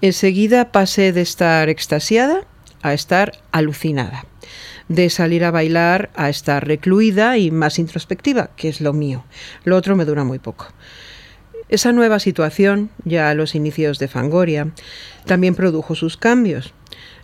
Enseguida 0.01 0.73
pasé 0.73 1.13
de 1.13 1.21
estar 1.21 1.69
extasiada 1.69 2.41
a 2.81 2.93
estar 2.93 3.39
alucinada. 3.53 4.25
De 4.89 5.09
salir 5.09 5.45
a 5.45 5.51
bailar 5.51 6.09
a 6.13 6.27
estar 6.27 6.67
recluida 6.67 7.37
y 7.37 7.51
más 7.51 7.79
introspectiva, 7.79 8.49
que 8.57 8.67
es 8.67 8.81
lo 8.81 8.91
mío. 8.91 9.23
Lo 9.63 9.77
otro 9.77 9.95
me 9.95 10.03
dura 10.03 10.25
muy 10.25 10.39
poco. 10.39 10.67
Esa 11.69 11.93
nueva 11.93 12.19
situación, 12.19 12.89
ya 13.05 13.29
a 13.29 13.33
los 13.33 13.55
inicios 13.55 13.97
de 13.97 14.09
Fangoria, 14.09 14.73
también 15.25 15.55
produjo 15.55 15.95
sus 15.95 16.17
cambios. 16.17 16.73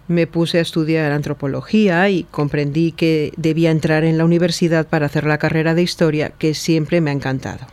Me 0.07 0.27
puse 0.27 0.59
a 0.59 0.61
estudiar 0.61 1.11
antropología 1.11 2.07
y 2.09 2.23
comprendí 2.25 2.91
que 2.91 3.33
debía 3.37 3.71
entrar 3.71 4.03
en 4.03 4.17
la 4.17 4.25
universidad 4.25 4.87
para 4.87 5.07
hacer 5.07 5.25
la 5.25 5.39
carrera 5.39 5.73
de 5.73 5.81
historia 5.81 6.29
que 6.29 6.53
siempre 6.53 7.01
me 7.01 7.09
ha 7.09 7.13
encantado. 7.13 7.65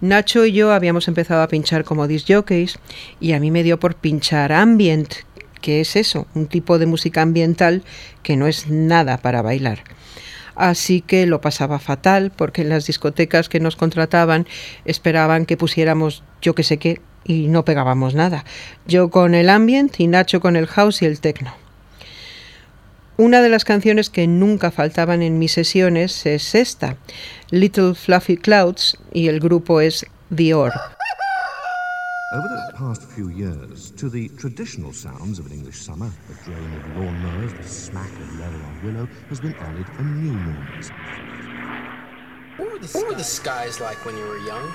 Nacho 0.00 0.46
y 0.46 0.52
yo 0.52 0.72
habíamos 0.72 1.08
empezado 1.08 1.42
a 1.42 1.48
pinchar 1.48 1.84
como 1.84 2.08
disc 2.08 2.26
jockeys 2.28 2.78
y 3.20 3.32
a 3.32 3.40
mí 3.40 3.50
me 3.50 3.62
dio 3.62 3.78
por 3.78 3.94
pinchar 3.94 4.50
ambient, 4.50 5.12
que 5.60 5.80
es 5.80 5.94
eso, 5.94 6.26
un 6.34 6.46
tipo 6.46 6.78
de 6.78 6.86
música 6.86 7.22
ambiental 7.22 7.84
que 8.22 8.36
no 8.36 8.46
es 8.46 8.68
nada 8.68 9.18
para 9.18 9.42
bailar. 9.42 9.84
Así 10.56 11.00
que 11.00 11.26
lo 11.26 11.40
pasaba 11.40 11.78
fatal 11.78 12.32
porque 12.34 12.62
en 12.62 12.70
las 12.70 12.86
discotecas 12.86 13.48
que 13.48 13.60
nos 13.60 13.76
contrataban 13.76 14.46
esperaban 14.84 15.46
que 15.46 15.56
pusiéramos 15.56 16.24
yo 16.42 16.54
que 16.54 16.64
sé 16.64 16.78
qué 16.78 17.00
y 17.30 17.46
no 17.46 17.64
pegábamos 17.64 18.14
nada. 18.14 18.44
Yo 18.86 19.08
con 19.10 19.34
el 19.34 19.48
ambient 19.48 20.00
y 20.00 20.08
Nacho 20.08 20.40
con 20.40 20.56
el 20.56 20.66
house 20.66 21.02
y 21.02 21.06
el 21.06 21.20
techno. 21.20 21.54
Una 23.16 23.40
de 23.40 23.48
las 23.48 23.64
canciones 23.64 24.10
que 24.10 24.26
nunca 24.26 24.70
faltaban 24.70 25.22
en 25.22 25.38
mis 25.38 25.52
sesiones 25.52 26.26
es 26.26 26.54
esta, 26.54 26.96
Little 27.50 27.94
Fluffy 27.94 28.36
Clouds, 28.36 28.98
y 29.12 29.28
el 29.28 29.40
grupo 29.40 29.80
es 29.80 30.06
The 30.34 30.54
Orb. 30.54 30.72
Over 32.32 32.48
the 32.48 32.78
past 32.78 33.02
few 33.02 33.28
years, 33.28 33.92
to 33.96 34.08
the 34.08 34.28
traditional 34.38 34.92
sounds 34.92 35.38
of 35.38 35.46
an 35.46 35.52
English 35.52 35.80
summer, 35.80 36.10
the 36.28 36.50
drone 36.50 36.72
of 36.76 36.82
lawnmowers, 36.96 37.56
the 37.56 37.68
smack 37.68 38.10
of 38.10 38.38
leather 38.38 38.62
on 38.64 38.80
willow, 38.84 39.08
has 39.28 39.40
been 39.40 39.54
added 39.54 39.86
a 39.98 40.02
new 40.02 40.32
noise. 40.32 40.90
What 42.56 42.72
were, 42.72 42.78
the, 42.78 42.88
what 42.98 43.08
were 43.08 43.14
the 43.16 43.24
skies 43.24 43.80
like 43.80 44.04
when 44.06 44.16
you 44.16 44.24
were 44.24 44.38
young? 44.38 44.72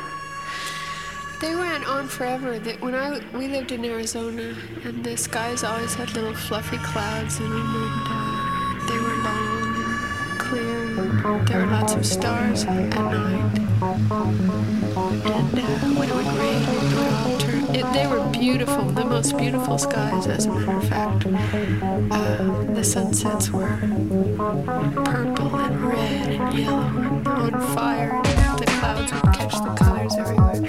They 1.42 1.54
went 1.56 1.86
on 1.88 2.08
forever. 2.08 2.60
They, 2.60 2.76
when 2.78 2.96
I 2.96 3.20
we 3.34 3.48
lived 3.48 3.72
in 3.72 3.84
Arizona, 3.84 4.56
and 4.84 5.04
the 5.04 5.18
skies 5.18 5.64
always 5.64 5.94
had 5.94 6.14
little 6.14 6.34
fluffy 6.34 6.78
clouds 6.78 7.40
in 7.40 7.50
them, 7.50 7.76
and 7.76 8.08
uh, 8.08 8.88
they 8.88 8.98
were 8.98 9.18
long, 9.28 9.76
and 9.76 10.40
clear. 10.40 10.96
There 11.46 11.66
were 11.66 11.72
lots 11.72 11.94
of 11.94 12.06
stars 12.06 12.64
at 12.64 12.90
night, 12.90 13.60
and 15.26 15.60
uh, 15.60 15.66
when 16.00 16.10
it 16.10 16.16
would 16.16 16.32
rain, 16.40 16.62
it 16.64 16.96
would 16.96 17.14
all 17.14 17.38
turn. 17.38 17.76
It, 17.76 17.86
they 17.94 18.08
were 18.08 18.26
beautiful, 18.32 18.86
the 18.86 19.06
most 19.06 19.38
beautiful 19.38 19.78
skies, 19.78 20.28
as 20.28 20.46
a 20.46 20.54
matter 20.54 20.78
of 20.78 20.88
fact. 20.88 21.26
Uh, 22.12 22.74
the 22.74 22.84
sunsets 22.84 23.52
were 23.52 23.78
purple 25.04 25.56
and 25.58 25.82
red 25.86 26.28
and 26.30 26.58
yellow, 26.58 26.88
and 26.88 27.28
on 27.28 27.76
fire 27.76 28.45
clouds 28.86 29.12
will 29.12 29.22
catch 29.34 29.54
the 29.54 29.76
colors 29.84 30.16
everywhere. 30.16 30.62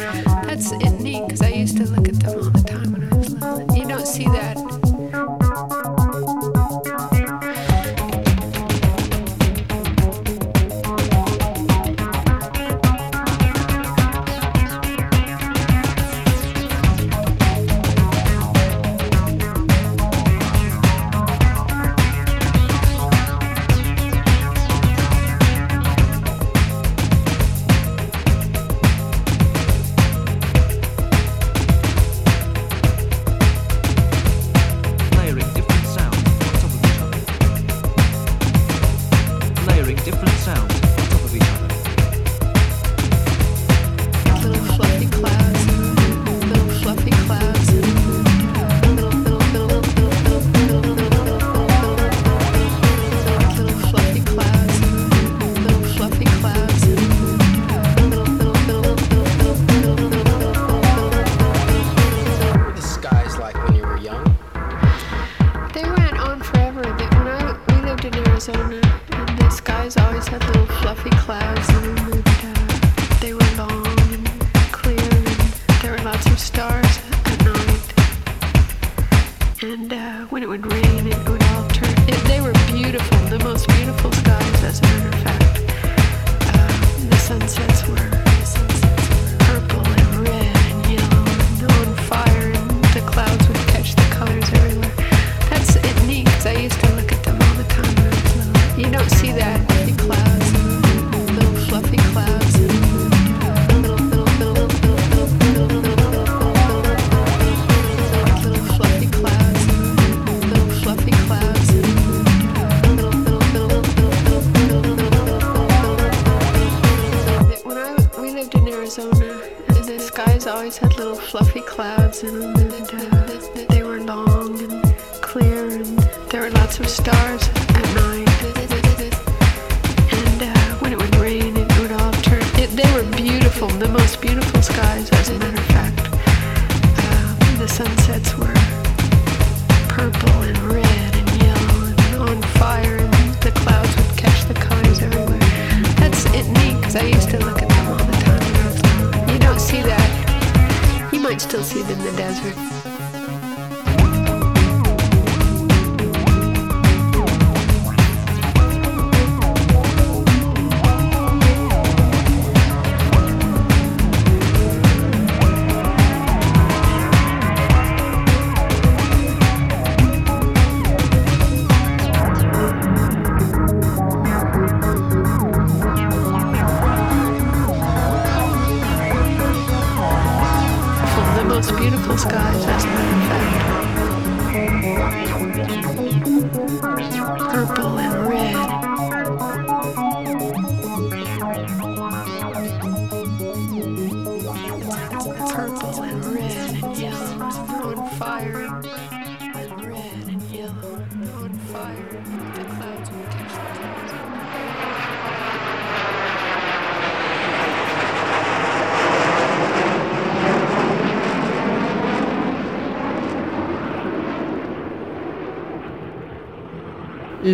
That's 0.46 0.72
neat 0.72 1.24
because 1.26 1.42
I 1.42 1.48
used 1.48 1.76
to 1.76 1.85
look 1.85 2.09
at 2.09 2.14
them 2.20 2.38
all 2.38 2.50
the 2.50 2.62
time 2.62 2.92
when 2.92 3.12
I 3.12 3.16
was 3.16 3.31
little. 3.31 3.76
You 3.76 3.87
don't 3.87 4.07
see 4.07 4.24
that 4.24 4.65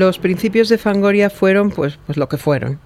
los 0.02 0.18
principios 0.18 0.68
de 0.68 0.78
Fangoria 0.78 1.30
fueron 1.30 1.70
pues, 1.70 1.96
pues, 2.06 2.18
lo 2.18 2.28
que 2.28 2.36
fueron. 2.36 2.80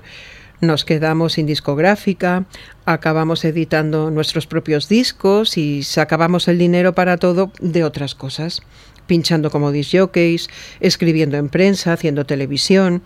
Nos 0.60 0.84
quedamos 0.84 1.32
sin 1.32 1.46
discográfica, 1.46 2.44
acabamos 2.84 3.42
editando 3.46 4.10
nuestros 4.10 4.46
propios 4.46 4.86
discos 4.90 5.56
y 5.56 5.82
sacábamos 5.82 6.46
el 6.46 6.58
dinero 6.58 6.94
para 6.94 7.16
todo 7.16 7.50
de 7.58 7.84
otras 7.84 8.14
cosas 8.14 8.60
pinchando 9.06 9.50
como 9.50 9.70
disjockeys, 9.70 10.50
escribiendo 10.80 11.36
en 11.36 11.48
prensa, 11.48 11.92
haciendo 11.92 12.26
televisión, 12.26 13.02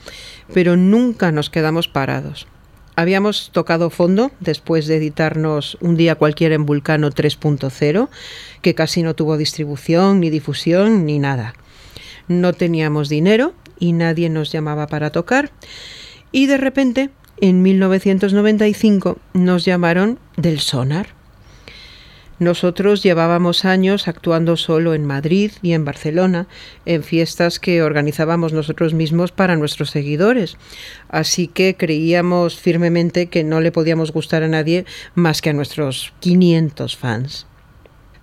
pero 0.53 0.75
nunca 0.75 1.31
nos 1.31 1.51
quedamos 1.51 1.89
parados. 1.89 2.47
Habíamos 2.97 3.51
tocado 3.53 3.91
fondo 3.91 4.31
después 4.41 4.87
de 4.87 4.97
editarnos 4.97 5.77
Un 5.83 5.97
día 5.97 6.15
cualquiera 6.15 6.55
en 6.55 6.65
Vulcano 6.65 7.11
3.0, 7.11 8.09
que 8.63 8.75
casi 8.75 9.03
no 9.03 9.15
tuvo 9.15 9.37
distribución, 9.37 10.21
ni 10.21 10.31
difusión, 10.31 11.05
ni 11.05 11.19
nada. 11.19 11.55
No 12.29 12.55
teníamos 12.55 13.11
dinero 13.11 13.53
y 13.81 13.93
nadie 13.93 14.29
nos 14.29 14.53
llamaba 14.53 14.87
para 14.87 15.11
tocar. 15.11 15.51
Y 16.31 16.47
de 16.47 16.59
repente, 16.59 17.11
en 17.41 17.63
1995, 17.63 19.19
nos 19.33 19.65
llamaron 19.65 20.21
del 20.37 20.61
Sonar. 20.61 21.19
Nosotros 22.41 23.03
llevábamos 23.03 23.67
años 23.67 24.09
actuando 24.09 24.57
solo 24.57 24.95
en 24.95 25.05
Madrid 25.05 25.53
y 25.61 25.75
en 25.75 25.85
Barcelona, 25.85 26.49
en 26.87 27.03
fiestas 27.03 27.59
que 27.59 27.83
organizábamos 27.83 28.55
nosotros 28.55 28.95
mismos 28.95 29.31
para 29.31 29.57
nuestros 29.57 29.91
seguidores. 29.91 30.57
Así 31.11 31.49
que 31.49 31.77
creíamos 31.77 32.59
firmemente 32.59 33.27
que 33.27 33.45
no 33.45 33.61
le 33.61 33.73
podíamos 33.73 34.11
gustar 34.11 34.43
a 34.43 34.49
nadie 34.49 34.87
más 35.15 35.43
que 35.43 35.51
a 35.51 35.53
nuestros 35.53 36.15
500 36.21 36.97
fans. 36.97 37.47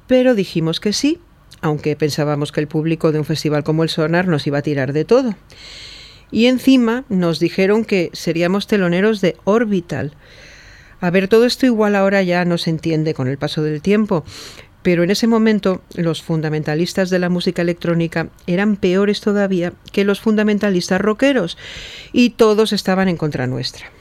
Pero 0.07 0.33
dijimos 0.33 0.79
que 0.79 0.93
sí 0.93 1.19
aunque 1.61 1.95
pensábamos 1.95 2.51
que 2.51 2.59
el 2.59 2.67
público 2.67 3.11
de 3.11 3.19
un 3.19 3.25
festival 3.25 3.63
como 3.63 3.83
el 3.83 3.89
Sonar 3.89 4.27
nos 4.27 4.47
iba 4.47 4.59
a 4.59 4.63
tirar 4.63 4.93
de 4.93 5.05
todo. 5.05 5.35
Y 6.31 6.47
encima 6.47 7.05
nos 7.09 7.39
dijeron 7.39 7.85
que 7.85 8.09
seríamos 8.13 8.67
teloneros 8.67 9.21
de 9.21 9.37
Orbital. 9.43 10.13
A 10.99 11.09
ver, 11.09 11.27
todo 11.27 11.45
esto 11.45 11.65
igual 11.65 11.95
ahora 11.95 12.23
ya 12.23 12.43
no 12.45 12.57
se 12.57 12.69
entiende 12.69 13.13
con 13.13 13.27
el 13.27 13.37
paso 13.37 13.61
del 13.61 13.81
tiempo, 13.81 14.25
pero 14.81 15.03
en 15.03 15.11
ese 15.11 15.27
momento 15.27 15.81
los 15.95 16.23
fundamentalistas 16.23 17.09
de 17.09 17.19
la 17.19 17.29
música 17.29 17.61
electrónica 17.61 18.29
eran 18.47 18.77
peores 18.77 19.21
todavía 19.21 19.73
que 19.91 20.05
los 20.05 20.21
fundamentalistas 20.21 21.01
rockeros 21.01 21.57
y 22.13 22.31
todos 22.31 22.73
estaban 22.73 23.07
en 23.07 23.17
contra 23.17 23.47
nuestra. 23.47 23.91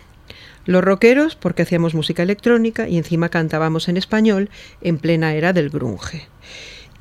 Los 0.65 0.85
rockeros 0.85 1.37
porque 1.37 1.63
hacíamos 1.63 1.95
música 1.95 2.23
electrónica 2.23 2.89
y 2.89 2.99
encima 2.99 3.29
cantábamos 3.29 3.89
en 3.89 3.97
español 3.97 4.51
en 4.81 4.99
plena 4.99 5.35
era 5.35 5.53
del 5.53 5.71
grunge. 5.71 6.29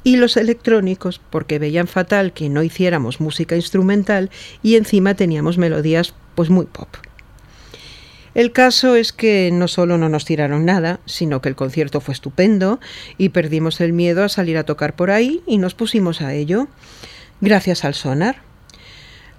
Y 0.05 0.17
los 0.17 0.37
electrónicos 0.37 1.19
porque 1.31 1.59
veían 1.59 1.87
fatal 1.87 2.31
que 2.31 2.47
no 2.47 2.63
hiciéramos 2.63 3.19
música 3.19 3.57
instrumental 3.57 4.29
y 4.63 4.75
encima 4.75 5.15
teníamos 5.15 5.57
melodías 5.57 6.13
pues 6.35 6.49
muy 6.49 6.67
pop. 6.67 6.87
El 8.35 8.51
caso 8.51 8.95
es 8.95 9.13
que 9.13 9.49
no 9.51 9.67
solo 9.67 9.97
no 9.97 10.07
nos 10.07 10.25
tiraron 10.25 10.63
nada, 10.63 10.99
sino 11.05 11.41
que 11.41 11.49
el 11.49 11.55
concierto 11.55 12.01
fue 12.01 12.13
estupendo 12.13 12.79
y 13.17 13.29
perdimos 13.29 13.81
el 13.81 13.93
miedo 13.93 14.23
a 14.23 14.29
salir 14.29 14.57
a 14.57 14.65
tocar 14.65 14.95
por 14.95 15.09
ahí 15.09 15.41
y 15.47 15.57
nos 15.57 15.73
pusimos 15.73 16.21
a 16.21 16.33
ello, 16.33 16.67
gracias 17.41 17.83
al 17.83 17.95
sonar. 17.95 18.43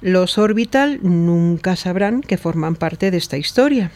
Los 0.00 0.36
Orbital 0.36 0.98
nunca 1.02 1.76
sabrán 1.76 2.22
que 2.22 2.38
forman 2.38 2.74
parte 2.74 3.12
de 3.12 3.18
esta 3.18 3.36
historia. 3.36 3.92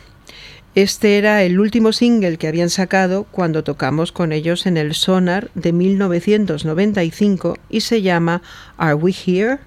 Este 0.76 1.18
era 1.18 1.42
el 1.42 1.58
último 1.58 1.92
single 1.92 2.36
que 2.36 2.46
habían 2.46 2.70
sacado 2.70 3.24
cuando 3.24 3.64
tocamos 3.64 4.12
con 4.12 4.30
ellos 4.30 4.66
en 4.66 4.76
el 4.76 4.94
Sonar 4.94 5.50
de 5.54 5.72
1995 5.72 7.56
y 7.68 7.80
se 7.80 8.02
llama 8.02 8.40
Are 8.76 8.94
We 8.94 9.12
Here? 9.12 9.58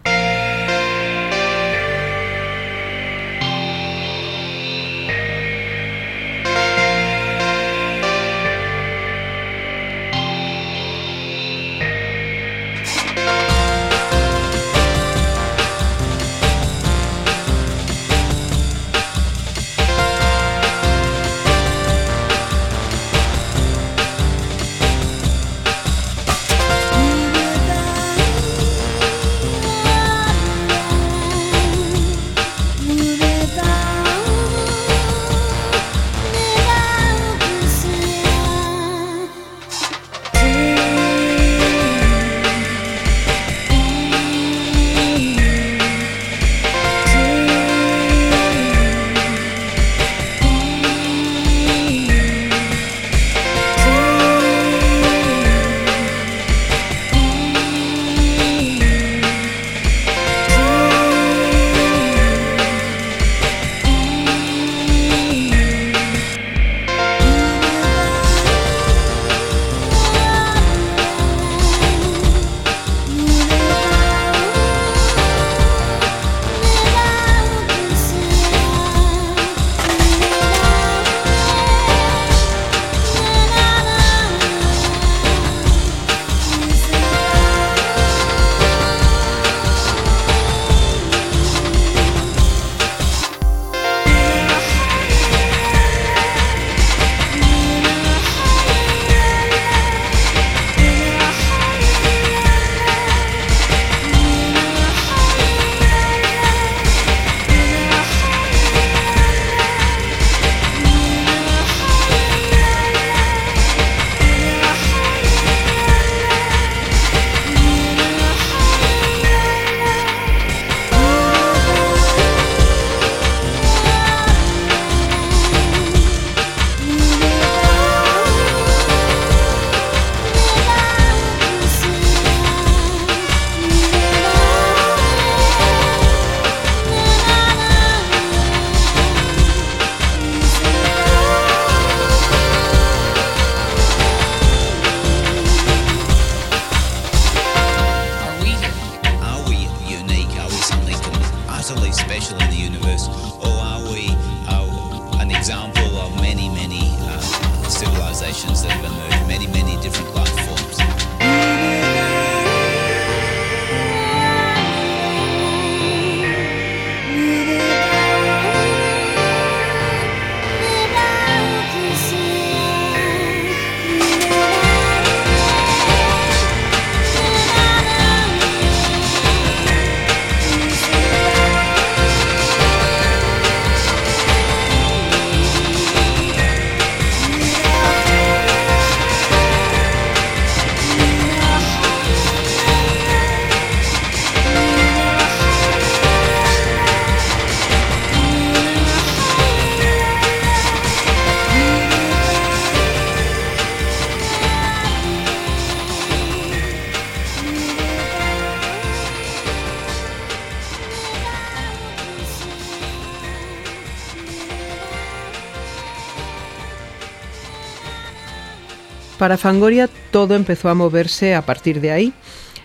Para 219.24 219.38
Fangoria 219.38 219.89
todo 220.11 220.36
empezó 220.36 220.67
a 220.67 220.74
moverse 220.74 221.34
a 221.34 221.43
partir 221.43 221.80
de 221.80 221.91
ahí. 221.91 222.13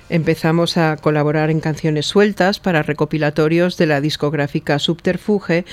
Empezamos 0.09 0.77
a 0.77 0.97
colaborar 0.97 1.51
en 1.51 1.61
canciones 1.61 2.07
sueltas 2.07 2.59
para 2.59 2.83
recopilatorios 2.83 3.77
de 3.77 3.87
la 3.87 4.01
discográfica 4.01 4.81
Subterfuge, 4.81 5.65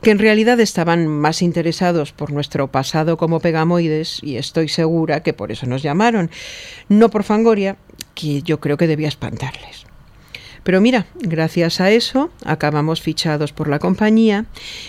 que 0.00 0.10
en 0.10 0.18
realidad 0.18 0.58
estaban 0.58 1.06
más 1.06 1.42
interesados 1.42 2.12
por 2.12 2.32
nuestro 2.32 2.68
pasado 2.68 3.18
como 3.18 3.40
pegamoides, 3.40 4.20
y 4.22 4.38
estoy 4.38 4.70
segura 4.70 5.22
que 5.22 5.34
por 5.34 5.52
eso 5.52 5.66
nos 5.66 5.82
llamaron, 5.82 6.30
no 6.88 7.10
por 7.10 7.24
Fangoria, 7.24 7.76
que 8.14 8.40
yo 8.40 8.58
creo 8.58 8.78
que 8.78 8.86
debía 8.86 9.08
espantarles. 9.08 9.84
Pero 10.62 10.80
mira, 10.80 11.04
gracias 11.20 11.78
a 11.82 11.90
eso 11.90 12.30
acabamos 12.46 13.02
fichados 13.02 13.52
por 13.52 13.68
la 13.68 13.80
compañía 13.80 14.46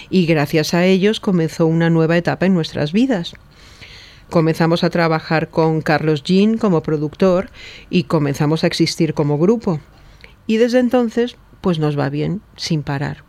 y 0.10 0.26
gracias 0.26 0.74
a 0.74 0.86
ellos 0.86 1.20
comenzó 1.20 1.66
una 1.66 1.90
nueva 1.90 2.16
etapa 2.16 2.46
en 2.46 2.54
nuestras 2.54 2.94
vidas. 2.94 3.34
Comenzamos 4.34 4.84
a 4.84 4.90
trabajar 4.90 5.50
con 5.50 5.82
Carlos 5.82 6.24
Jean 6.24 6.58
como 6.58 6.82
productor 6.82 7.52
y 7.92 8.06
comenzamos 8.06 8.64
a 8.64 8.68
existir 8.68 9.14
como 9.14 9.38
grupo. 9.38 9.80
Y 10.48 10.58
desde 10.58 10.80
entonces, 10.80 11.36
pues 11.62 11.78
nos 11.78 12.00
va 12.00 12.10
bien, 12.10 12.42
sin 12.56 12.82
parar. 12.82 13.24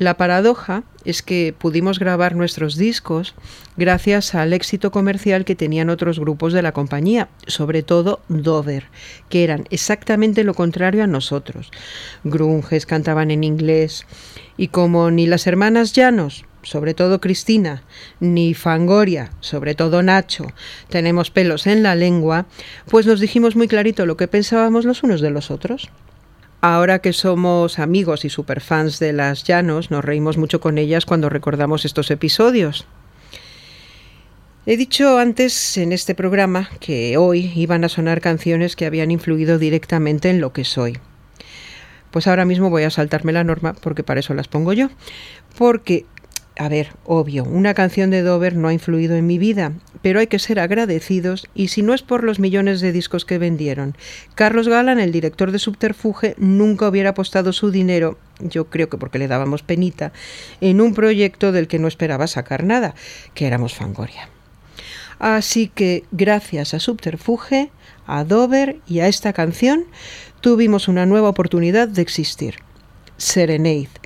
La 0.00 0.16
paradoja 0.16 0.82
es 1.04 1.22
que 1.22 1.54
pudimos 1.56 2.00
grabar 2.00 2.34
nuestros 2.34 2.74
discos 2.74 3.36
gracias 3.76 4.34
al 4.34 4.54
éxito 4.54 4.90
comercial 4.90 5.44
que 5.44 5.54
tenían 5.54 5.88
otros 5.88 6.18
grupos 6.18 6.52
de 6.52 6.62
la 6.62 6.72
compañía, 6.72 7.28
sobre 7.46 7.84
todo 7.84 8.22
Dover, 8.28 8.88
que 9.28 9.44
eran 9.44 9.66
exactamente 9.70 10.42
lo 10.42 10.54
contrario 10.54 11.04
a 11.04 11.06
nosotros. 11.06 11.70
Grunges 12.24 12.86
cantaban 12.86 13.30
en 13.30 13.44
inglés 13.44 14.04
y 14.56 14.66
como 14.66 15.12
ni 15.12 15.28
las 15.28 15.46
hermanas 15.46 15.92
Llanos, 15.92 16.44
sobre 16.66 16.94
todo 16.94 17.20
Cristina, 17.20 17.84
ni 18.18 18.52
Fangoria, 18.52 19.30
sobre 19.40 19.74
todo 19.74 20.02
Nacho, 20.02 20.46
tenemos 20.88 21.30
pelos 21.30 21.66
en 21.66 21.82
la 21.82 21.94
lengua, 21.94 22.46
pues 22.90 23.06
nos 23.06 23.20
dijimos 23.20 23.54
muy 23.54 23.68
clarito 23.68 24.04
lo 24.04 24.16
que 24.16 24.26
pensábamos 24.26 24.84
los 24.84 25.02
unos 25.04 25.20
de 25.20 25.30
los 25.30 25.50
otros. 25.50 25.88
Ahora 26.60 26.98
que 26.98 27.12
somos 27.12 27.78
amigos 27.78 28.24
y 28.24 28.30
superfans 28.30 28.98
de 28.98 29.12
las 29.12 29.44
Llanos, 29.44 29.92
nos 29.92 30.04
reímos 30.04 30.38
mucho 30.38 30.60
con 30.60 30.78
ellas 30.78 31.06
cuando 31.06 31.28
recordamos 31.28 31.84
estos 31.84 32.10
episodios. 32.10 32.86
He 34.68 34.76
dicho 34.76 35.18
antes 35.18 35.76
en 35.76 35.92
este 35.92 36.16
programa 36.16 36.68
que 36.80 37.16
hoy 37.18 37.52
iban 37.54 37.84
a 37.84 37.88
sonar 37.88 38.20
canciones 38.20 38.74
que 38.74 38.86
habían 38.86 39.12
influido 39.12 39.60
directamente 39.60 40.28
en 40.28 40.40
lo 40.40 40.52
que 40.52 40.64
soy. 40.64 40.98
Pues 42.10 42.26
ahora 42.26 42.46
mismo 42.46 42.70
voy 42.70 42.82
a 42.82 42.90
saltarme 42.90 43.32
la 43.32 43.44
norma 43.44 43.74
porque 43.74 44.02
para 44.02 44.20
eso 44.20 44.32
las 44.32 44.48
pongo 44.48 44.72
yo. 44.72 44.88
Porque 45.58 46.06
a 46.58 46.68
ver, 46.70 46.94
obvio, 47.04 47.44
una 47.44 47.74
canción 47.74 48.10
de 48.10 48.22
Dover 48.22 48.56
no 48.56 48.68
ha 48.68 48.72
influido 48.72 49.14
en 49.14 49.26
mi 49.26 49.36
vida, 49.36 49.72
pero 50.00 50.20
hay 50.20 50.26
que 50.26 50.38
ser 50.38 50.58
agradecidos 50.58 51.46
y 51.54 51.68
si 51.68 51.82
no 51.82 51.92
es 51.92 52.02
por 52.02 52.24
los 52.24 52.38
millones 52.38 52.80
de 52.80 52.92
discos 52.92 53.26
que 53.26 53.38
vendieron, 53.38 53.94
Carlos 54.34 54.66
Galán, 54.66 54.98
el 54.98 55.12
director 55.12 55.52
de 55.52 55.58
Subterfuge, 55.58 56.34
nunca 56.38 56.88
hubiera 56.88 57.10
apostado 57.10 57.52
su 57.52 57.70
dinero, 57.70 58.18
yo 58.40 58.70
creo 58.70 58.88
que 58.88 58.96
porque 58.96 59.18
le 59.18 59.28
dábamos 59.28 59.62
penita, 59.62 60.12
en 60.62 60.80
un 60.80 60.94
proyecto 60.94 61.52
del 61.52 61.68
que 61.68 61.78
no 61.78 61.88
esperaba 61.88 62.26
sacar 62.26 62.64
nada, 62.64 62.94
que 63.34 63.46
éramos 63.46 63.74
Fangoria. 63.74 64.30
Así 65.18 65.68
que 65.68 66.04
gracias 66.10 66.72
a 66.72 66.80
Subterfuge, 66.80 67.70
a 68.06 68.24
Dover 68.24 68.78
y 68.86 69.00
a 69.00 69.08
esta 69.08 69.34
canción, 69.34 69.84
tuvimos 70.40 70.88
una 70.88 71.04
nueva 71.04 71.28
oportunidad 71.28 71.88
de 71.88 72.02
existir. 72.02 72.56
Serenade 73.18 74.05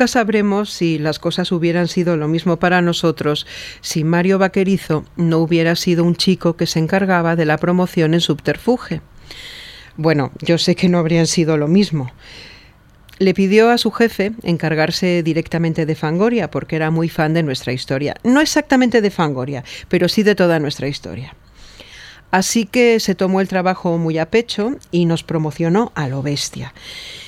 Nunca 0.00 0.12
sabremos 0.12 0.70
si 0.70 0.98
las 0.98 1.18
cosas 1.18 1.52
hubieran 1.52 1.86
sido 1.86 2.16
lo 2.16 2.26
mismo 2.26 2.58
para 2.58 2.80
nosotros 2.80 3.46
si 3.82 4.02
Mario 4.02 4.38
Vaquerizo 4.38 5.04
no 5.16 5.40
hubiera 5.40 5.76
sido 5.76 6.04
un 6.04 6.16
chico 6.16 6.56
que 6.56 6.64
se 6.64 6.78
encargaba 6.78 7.36
de 7.36 7.44
la 7.44 7.58
promoción 7.58 8.14
en 8.14 8.22
Subterfuge. 8.22 9.02
Bueno, 9.98 10.32
yo 10.40 10.56
sé 10.56 10.74
que 10.74 10.88
no 10.88 10.96
habrían 10.96 11.26
sido 11.26 11.58
lo 11.58 11.68
mismo. 11.68 12.10
Le 13.18 13.34
pidió 13.34 13.68
a 13.68 13.76
su 13.76 13.90
jefe 13.90 14.32
encargarse 14.42 15.22
directamente 15.22 15.84
de 15.84 15.94
Fangoria 15.94 16.50
porque 16.50 16.76
era 16.76 16.90
muy 16.90 17.10
fan 17.10 17.34
de 17.34 17.42
nuestra 17.42 17.74
historia. 17.74 18.14
No 18.24 18.40
exactamente 18.40 19.02
de 19.02 19.10
Fangoria, 19.10 19.64
pero 19.90 20.08
sí 20.08 20.22
de 20.22 20.34
toda 20.34 20.60
nuestra 20.60 20.88
historia. 20.88 21.36
Así 22.30 22.64
que 22.64 23.00
se 23.00 23.14
tomó 23.14 23.42
el 23.42 23.48
trabajo 23.48 23.98
muy 23.98 24.16
a 24.16 24.30
pecho 24.30 24.78
y 24.90 25.04
nos 25.04 25.24
promocionó 25.24 25.92
a 25.94 26.08
lo 26.08 26.22
bestia. 26.22 26.72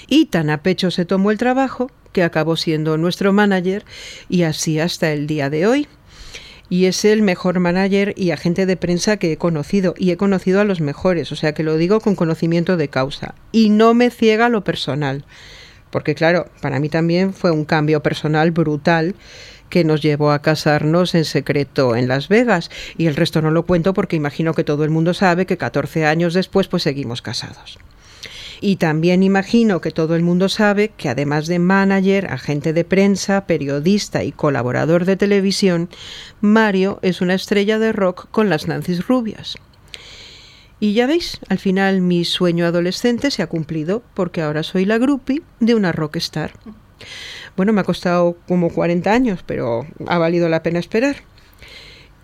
Y 0.09 0.27
tan 0.27 0.49
a 0.49 0.63
pecho 0.63 0.91
se 0.91 1.05
tomó 1.05 1.31
el 1.33 1.37
trabajo 1.37 1.91
que 2.13 2.23
acabó 2.23 2.57
siendo 2.57 2.97
nuestro 2.99 3.33
manager 3.33 3.85
y 4.29 4.43
así 4.43 4.79
hasta 4.79 5.13
el 5.13 5.27
día 5.27 5.51
de 5.51 5.67
hoy. 5.67 5.89
Y 6.69 6.87
es 6.87 7.05
el 7.05 7.21
mejor 7.21 7.61
manager 7.61 8.15
y 8.17 8.31
agente 8.31 8.65
de 8.65 8.77
prensa 8.77 9.19
que 9.19 9.33
he 9.33 9.37
conocido 9.37 9.95
y 9.99 10.11
he 10.11 10.17
conocido 10.17 10.61
a 10.61 10.65
los 10.65 10.81
mejores, 10.81 11.31
o 11.31 11.37
sea 11.37 11.53
que 11.53 11.63
lo 11.63 11.77
digo 11.77 12.01
con 12.01 12.15
conocimiento 12.15 12.77
de 12.77 12.89
causa. 12.89 13.35
Y 13.53 13.69
no 13.69 13.93
me 13.93 14.11
ciega 14.11 14.49
lo 14.49 14.65
personal, 14.65 15.25
porque 15.91 16.15
claro, 16.15 16.47
para 16.63 16.81
mí 16.81 16.89
también 16.89 17.35
fue 17.35 17.51
un 17.51 17.67
cambio 17.67 18.03
personal 18.03 18.53
brutal 18.53 19.15
que 19.73 19.85
nos 19.85 20.03
llevó 20.03 20.33
a 20.33 20.43
casarnos 20.43 21.15
en 21.15 21.25
secreto 21.25 21.97
en 21.97 22.07
Las 22.07 22.29
Vegas 22.29 22.71
y 22.99 23.07
el 23.07 23.17
resto 23.17 23.41
no 23.41 23.51
lo 23.51 23.65
cuento 23.65 23.95
porque 23.95 24.17
imagino 24.17 24.53
que 24.53 24.65
todo 24.65 24.85
el 24.85 24.91
mundo 24.91 25.15
sabe 25.15 25.47
que 25.47 25.57
14 25.57 26.05
años 26.05 26.35
después 26.35 26.69
pues 26.69 26.83
seguimos 26.83 27.23
casados. 27.23 27.79
Y 28.65 28.77
también 28.77 29.25
imagino 29.25 29.81
que 29.81 29.91
todo 29.91 30.15
el 30.15 30.23
mundo 30.23 30.49
sabe 30.49 30.91
que 30.97 31.09
además 31.09 31.49
de 31.49 31.59
manager, 31.59 32.29
agente 32.31 32.73
de 32.73 32.85
prensa, 32.85 33.45
periodista 33.45 34.23
y 34.23 34.31
colaborador 34.31 35.05
de 35.05 35.17
televisión, 35.17 35.89
Mario 36.41 37.01
es 37.03 37.21
una 37.21 37.35
estrella 37.35 37.81
de 37.81 37.91
rock 37.91 38.29
con 38.31 38.49
las 38.49 38.69
Nancy's 38.69 39.09
rubias. 39.09 39.57
Y 40.79 40.95
ya 40.95 41.09
veis, 41.09 41.41
al 41.49 41.59
final 41.59 42.03
mi 42.03 42.25
sueño 42.25 42.65
adolescente 42.65 43.33
se 43.33 43.43
ha 43.43 43.49
cumplido 43.49 44.05
porque 44.15 44.43
ahora 44.43 44.63
soy 44.63 44.85
la 44.85 44.99
groupie 44.99 45.43
de 45.59 45.75
una 45.75 45.91
rockstar. 45.91 46.53
Bueno, 47.57 47.73
me 47.73 47.81
ha 47.81 47.85
costado 47.85 48.37
como 48.47 48.71
40 48.71 49.13
años, 49.13 49.43
pero 49.45 49.89
ha 50.07 50.19
valido 50.19 50.49
la 50.49 50.63
pena 50.63 50.79
esperar. 50.79 51.17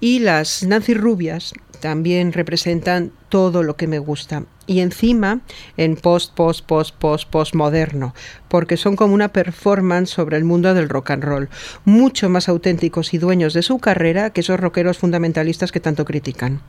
Y 0.01 0.21
las 0.21 0.63
Nancy 0.63 0.95
Rubias 0.95 1.55
también 1.81 2.33
representan 2.33 3.13
todo 3.29 3.63
lo 3.63 3.77
que 3.77 3.87
me 3.87 3.99
gusta. 3.99 4.45
Y 4.67 4.81
encima 4.81 5.41
en 5.77 5.97
post, 5.97 6.35
post, 6.35 6.65
post, 6.67 6.95
post, 6.97 7.31
post 7.31 7.55
moderno, 7.55 8.15
porque 8.49 8.77
son 8.77 8.97
como 8.97 9.15
una 9.15 9.29
performance 9.29 10.11
sobre 10.11 10.37
el 10.37 10.45
mundo 10.45 10.75
del 10.75 10.89
rock 10.89 11.11
and 11.11 11.25
roll, 11.25 11.49
mucho 11.85 12.29
más 12.29 12.49
auténticos 12.49 13.15
y 13.15 13.19
dueños 13.19 13.55
de 13.55 13.63
su 13.63 13.79
carrera 13.79 14.31
que 14.31 14.43
esos 14.43 14.61
rockeros 14.61 14.99
fundamentalistas 14.99 15.73
que 15.73 15.81
tanto 15.81 16.05
critican. 16.05 16.61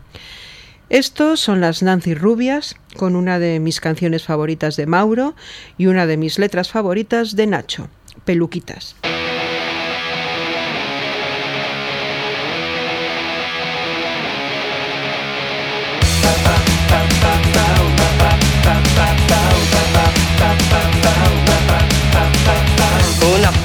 Estos 0.90 1.40
son 1.40 1.62
las 1.62 1.84
Nancy 1.84 2.16
Rubias, 2.16 2.76
con 2.98 3.16
una 3.16 3.38
de 3.38 3.60
mis 3.60 3.80
canciones 3.80 4.24
favoritas 4.24 4.76
de 4.76 4.88
Mauro 4.88 5.36
y 5.78 5.86
una 5.86 6.08
de 6.08 6.18
mis 6.18 6.40
letras 6.40 6.72
favoritas 6.72 7.36
de 7.36 7.46
Nacho, 7.46 7.90
Peluquitas. 8.26 8.96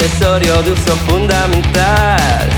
Accesorio 0.05 0.63
de 0.63 0.73
uso 0.73 0.97
fundamental, 1.09 2.49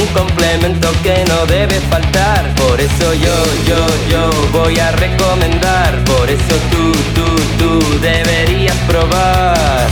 un 0.00 0.06
complemento 0.14 0.88
que 1.02 1.24
no 1.28 1.44
debe 1.46 1.80
faltar. 1.90 2.54
Por 2.54 2.80
eso 2.80 3.14
yo, 3.14 3.36
yo, 3.66 3.86
yo 4.10 4.30
voy 4.52 4.78
a 4.78 4.92
recomendar. 4.92 5.92
Por 6.04 6.30
eso 6.30 6.54
tú, 6.70 6.92
tú, 7.14 7.26
tú 7.58 8.00
deberías 8.00 8.76
probar. 8.86 9.88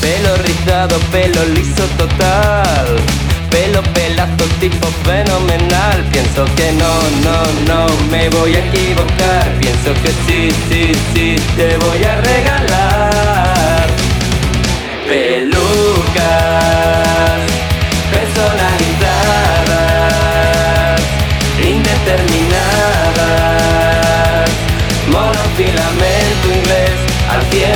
Pelo 0.00 0.36
rizado, 0.36 0.96
pelo 1.10 1.44
liso 1.56 1.84
total. 1.98 2.86
Pelo 3.50 3.82
pelazo 3.92 4.44
tipo 4.60 4.86
fenomenal. 5.04 6.04
Pienso 6.12 6.44
que 6.56 6.70
no, 6.72 6.94
no, 7.26 7.38
no 7.66 7.86
me 8.12 8.28
voy 8.28 8.54
a 8.54 8.64
equivocar. 8.66 9.50
Pienso 9.58 9.92
que 10.02 10.10
sí, 10.26 10.50
sí, 10.68 10.92
sí, 11.14 11.36
te 11.56 11.76
voy 11.78 12.04
a 12.04 12.20
regalar 12.20 13.04
pelucas 16.14 17.42
personalizadas, 18.12 21.00
indeterminadas, 21.58 24.50
monofilamento 25.08 26.46
inglés 26.48 26.96
al 27.30 27.42
100%, 27.50 27.74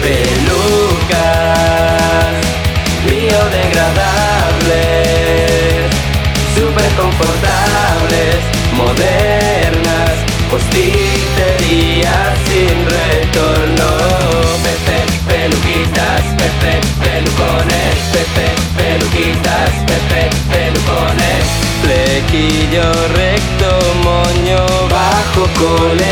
pelucas 0.00 1.20
biodegradables, 3.04 5.90
super 6.54 6.88
confortables, 6.94 8.38
modernas, 8.76 10.14
postiterías 10.50 12.38
sin 12.46 12.86
retorno. 12.86 13.90
Pepe, 14.62 14.98
peluquitas, 15.26 16.22
Pepe, 16.38 16.74
Pepe, 18.12 18.46
peluquitas, 18.76 19.70
Pepe, 19.86 20.30
pelucones. 20.52 21.46
Flequillo 21.82 22.88
recto, 23.16 23.68
moño 24.04 24.60
bajo 24.88 25.48
coletón. 25.58 26.11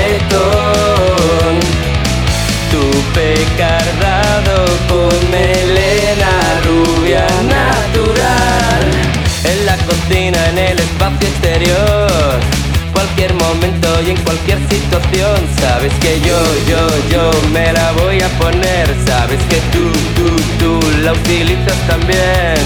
Momento 13.55 13.88
y 14.07 14.11
en 14.11 14.16
cualquier 14.18 14.59
situación. 14.68 15.36
Sabes 15.61 15.92
que 16.01 16.20
yo, 16.20 16.38
yo, 16.68 16.82
yo 17.11 17.30
me 17.53 17.72
la 17.72 17.92
voy 17.92 18.20
a 18.20 18.28
poner. 18.38 18.86
Sabes 19.07 19.40
que 19.51 19.59
tú, 19.72 19.84
tú, 20.16 20.28
tú 20.61 20.72
la 21.03 21.12
utilizas 21.12 21.78
también. 21.88 22.61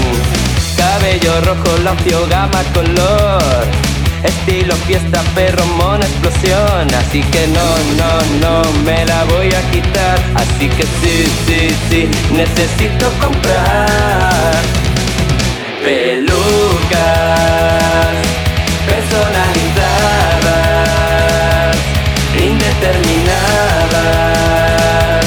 Cabello 0.77 1.41
rojo, 1.41 1.77
lacio, 1.83 2.27
gama, 2.27 2.61
color. 2.73 3.65
Estilo 4.23 4.75
fiesta, 4.87 5.21
perro, 5.35 5.63
mona, 5.77 6.03
explosión 6.03 6.91
Así 6.97 7.21
que 7.21 7.45
no, 7.45 7.67
no, 7.99 8.11
no 8.41 8.71
me 8.81 9.05
la 9.05 9.23
voy 9.25 9.49
a 9.53 9.61
quitar 9.71 10.17
Así 10.33 10.67
que 10.67 10.81
sí, 10.81 11.27
sí, 11.45 11.69
sí, 11.89 12.09
necesito 12.33 13.11
comprar 13.21 14.55
Pelucas 15.83 17.54
Indeterminadas 22.85 25.25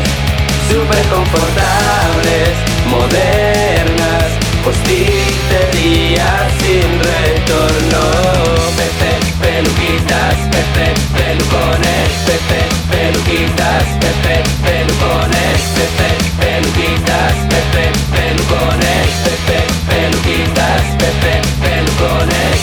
super 0.70 1.04
confortables, 1.10 2.54
modernas, 2.90 4.30
postiterías 4.64 6.48
sin 6.60 6.90
retorno. 7.00 8.04
Pepe, 8.78 9.12
peluquitas, 9.42 10.38
Pepe, 10.54 10.88
pelucones, 11.16 12.10
Pepe, 12.26 12.62
peluquitas, 12.90 13.86
Pepe, 14.00 14.36
pelucones, 14.64 14.71
Pepe, 17.72 17.92
pelucones, 18.12 19.10
Pepe, 19.24 19.60
peluquitas, 19.88 20.82
Pepe, 20.98 21.42
pelucones. 21.62 22.60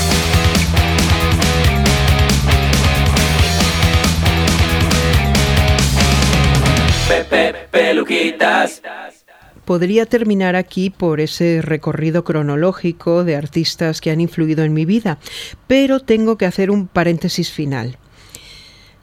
Pepe, 7.08 7.54
peluquitas. 7.70 8.82
Podría 9.64 10.04
terminar 10.04 10.56
aquí 10.56 10.90
por 10.90 11.20
ese 11.20 11.62
recorrido 11.62 12.24
cronológico 12.24 13.24
de 13.24 13.36
artistas 13.36 14.00
que 14.02 14.10
han 14.10 14.20
influido 14.20 14.64
en 14.64 14.74
mi 14.74 14.84
vida, 14.84 15.18
pero 15.66 16.00
tengo 16.00 16.36
que 16.36 16.46
hacer 16.46 16.70
un 16.70 16.86
paréntesis 16.86 17.50
final. 17.50 17.96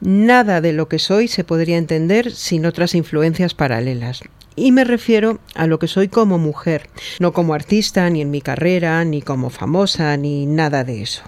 Nada 0.02 0.62
de 0.62 0.74
lo 0.74 0.88
que 0.88 1.00
soy 1.00 1.28
se 1.28 1.44
podría 1.44 1.78
entender 1.78 2.32
sin 2.32 2.66
otras 2.66 2.94
influencias 2.94 3.56
paralelas. 3.56 4.22
Y 4.56 4.72
me 4.72 4.86
refiero 4.86 5.40
a 5.54 5.68
lo 5.68 5.80
que 5.80 5.88
soy 5.88 6.08
como 6.08 6.38
mujer, 6.38 6.90
no 7.20 7.34
como 7.34 7.54
artista, 7.54 8.10
ni 8.10 8.22
en 8.22 8.32
mi 8.32 8.42
carrera, 8.42 9.04
ni 9.04 9.22
como 9.22 9.50
famosa, 9.50 10.16
ni 10.16 10.46
nada 10.46 10.84
de 10.84 11.02
eso. 11.02 11.24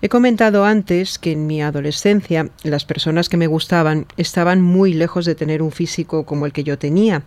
He 0.00 0.08
comentado 0.08 0.64
antes 0.64 1.18
que 1.18 1.32
en 1.32 1.48
mi 1.48 1.60
adolescencia 1.60 2.50
las 2.62 2.84
personas 2.84 3.28
que 3.28 3.36
me 3.36 3.48
gustaban 3.48 4.06
estaban 4.16 4.62
muy 4.62 4.92
lejos 4.92 5.24
de 5.24 5.34
tener 5.34 5.60
un 5.60 5.72
físico 5.72 6.24
como 6.24 6.46
el 6.46 6.52
que 6.52 6.62
yo 6.62 6.78
tenía. 6.78 7.24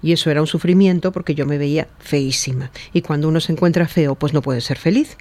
Y 0.00 0.12
eso 0.12 0.30
era 0.30 0.40
un 0.40 0.46
sufrimiento 0.46 1.10
porque 1.10 1.34
yo 1.34 1.44
me 1.44 1.58
veía 1.58 1.88
feísima. 1.98 2.70
Y 2.92 3.02
cuando 3.02 3.26
uno 3.26 3.40
se 3.40 3.50
encuentra 3.50 3.88
feo, 3.88 4.14
pues 4.14 4.32
no 4.32 4.42
puede 4.42 4.60
ser 4.60 4.78
feliz. 4.78 5.16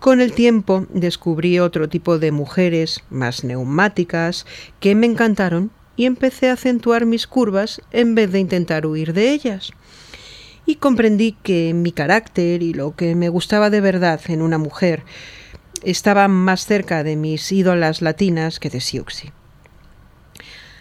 Con 0.00 0.20
el 0.20 0.32
tiempo 0.32 0.86
descubrí 0.88 1.60
otro 1.60 1.88
tipo 1.88 2.18
de 2.18 2.32
mujeres, 2.32 3.04
más 3.10 3.44
neumáticas, 3.44 4.46
que 4.80 4.96
me 4.96 5.06
encantaron 5.06 5.70
y 6.00 6.06
empecé 6.06 6.48
a 6.48 6.54
acentuar 6.54 7.04
mis 7.04 7.26
curvas 7.26 7.82
en 7.90 8.14
vez 8.14 8.32
de 8.32 8.38
intentar 8.38 8.86
huir 8.86 9.12
de 9.12 9.32
ellas. 9.32 9.72
Y 10.64 10.76
comprendí 10.76 11.32
que 11.42 11.74
mi 11.74 11.92
carácter 11.92 12.62
y 12.62 12.72
lo 12.72 12.96
que 12.96 13.14
me 13.14 13.28
gustaba 13.28 13.68
de 13.68 13.82
verdad 13.82 14.18
en 14.28 14.40
una 14.40 14.56
mujer 14.56 15.02
estaba 15.84 16.26
más 16.26 16.64
cerca 16.64 17.04
de 17.04 17.16
mis 17.16 17.52
ídolas 17.52 18.00
latinas 18.00 18.60
que 18.60 18.70
de 18.70 18.80
Siuxi. 18.80 19.30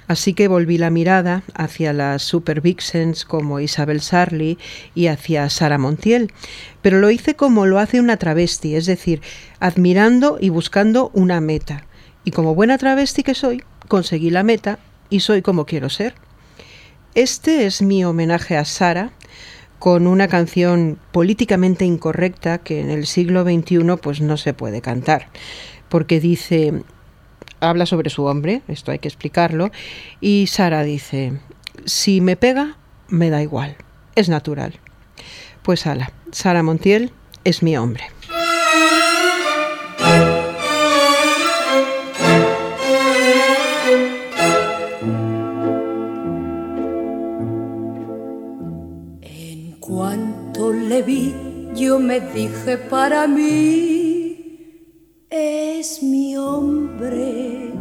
Así 0.07 0.34
que 0.34 0.47
volví 0.47 0.78
la 0.78 0.89
mirada 0.89 1.43
hacia 1.53 1.91
las 1.91 2.22
super 2.22 2.61
vixens 2.61 3.26
como 3.26 3.59
Isabel 3.59 3.99
Sarli 3.99 4.57
y 4.95 5.07
hacia 5.07 5.49
Sara 5.49 5.78
Montiel, 5.78 6.32
pero 6.82 6.99
lo 6.99 7.11
hice 7.11 7.36
como 7.36 7.65
lo 7.65 7.78
hace 7.80 7.99
una 7.99 8.15
travesti, 8.15 8.74
es 8.74 8.86
decir, 8.86 9.22
admirando 9.59 10.38
y 10.39 10.47
buscando 10.47 11.11
una 11.13 11.41
meta. 11.41 11.84
Y 12.24 12.32
como 12.32 12.55
buena 12.55 12.78
travesti 12.78 13.24
que 13.24 13.36
soy, 13.36 13.63
conseguí 13.89 14.30
la 14.30 14.43
meta 14.43 14.80
y 15.10 15.22
soy 15.22 15.41
como 15.41 15.66
quiero 15.66 15.89
ser. 15.89 16.16
Este 17.16 17.66
es 17.66 17.82
mi 17.82 18.05
homenaje 18.05 18.57
a 18.57 18.66
Sara, 18.66 19.12
con 19.80 20.07
una 20.07 20.28
canción 20.28 20.99
políticamente 21.12 21.86
incorrecta 21.86 22.60
que 22.60 22.82
en 22.82 22.89
el 22.89 23.07
siglo 23.07 23.43
XXI 23.43 23.97
pues 24.01 24.22
no 24.22 24.38
se 24.38 24.53
puede 24.53 24.82
cantar, 24.82 25.30
porque 25.88 26.20
dice, 26.20 26.84
habla 27.62 27.86
sobre 27.86 28.10
su 28.10 28.26
hombre, 28.26 28.62
esto 28.68 28.91
hay 28.91 28.99
que 28.99 29.07
explicarlo, 29.07 29.72
y 30.20 30.47
Sara 30.47 30.84
dice, 30.84 31.34
si 31.86 32.22
me 32.22 32.36
pega, 32.36 32.78
me 33.07 33.30
da 33.30 33.41
igual, 33.41 33.78
es 34.16 34.30
natural. 34.30 34.80
Pues 35.64 35.88
ala, 35.88 36.12
Sara 36.32 36.62
Montiel 36.62 37.12
es 37.43 37.64
mi 37.64 37.78
hombre. 37.78 38.03
Le 50.89 51.03
vi, 51.03 51.35
yo 51.75 51.99
me 51.99 52.19
dije 52.19 52.77
para 52.77 53.27
mí, 53.27 55.25
es 55.29 56.01
mi 56.01 56.35
hombre. 56.35 57.73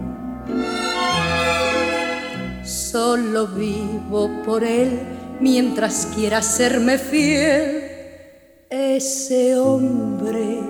Solo 2.62 3.46
vivo 3.46 4.30
por 4.44 4.62
él 4.62 4.90
mientras 5.40 6.06
quiera 6.14 6.42
serme 6.42 6.98
fiel, 6.98 7.82
ese 8.68 9.56
hombre. 9.56 10.61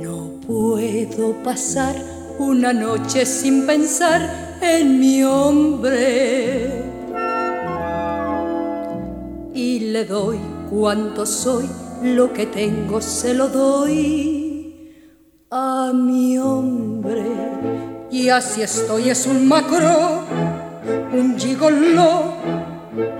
No 0.00 0.40
puedo 0.46 1.34
pasar 1.42 1.96
una 2.38 2.72
noche 2.72 3.26
sin 3.26 3.66
pensar 3.66 4.58
en 4.62 4.98
mi 4.98 5.22
hombre 5.22 6.91
y 9.54 9.80
le 9.80 10.04
doy 10.04 10.38
cuanto 10.70 11.26
soy, 11.26 11.68
lo 12.02 12.32
que 12.32 12.46
tengo 12.46 13.00
se 13.00 13.34
lo 13.34 13.48
doy 13.48 14.94
a 15.50 15.92
mi 15.94 16.38
hombre. 16.38 17.26
Y 18.10 18.28
así 18.28 18.62
estoy, 18.62 19.10
es 19.10 19.26
un 19.26 19.46
macro, 19.46 20.22
un 21.12 21.38
gigolo, 21.38 22.34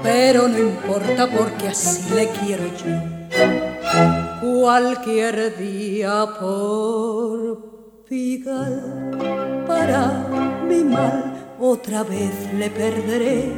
pero 0.02 0.48
no 0.48 0.58
importa 0.58 1.28
porque 1.30 1.68
así 1.68 2.14
le 2.14 2.28
quiero 2.28 2.64
yo. 2.66 4.60
Cualquier 4.60 5.56
día 5.58 6.26
por 6.38 8.04
pigal, 8.08 9.64
para 9.66 10.26
mi 10.66 10.84
mal, 10.84 11.54
otra 11.60 12.02
vez 12.02 12.52
le 12.54 12.70
perderé. 12.70 13.52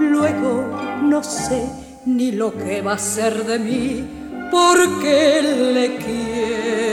Luego 0.00 0.64
no 1.02 1.22
sé 1.22 1.87
ni 2.08 2.32
lo 2.32 2.56
que 2.56 2.80
va 2.80 2.94
a 2.94 2.98
ser 2.98 3.44
de 3.44 3.58
mí, 3.58 4.04
porque 4.50 5.42
le 5.74 5.96
quiero. 5.96 6.88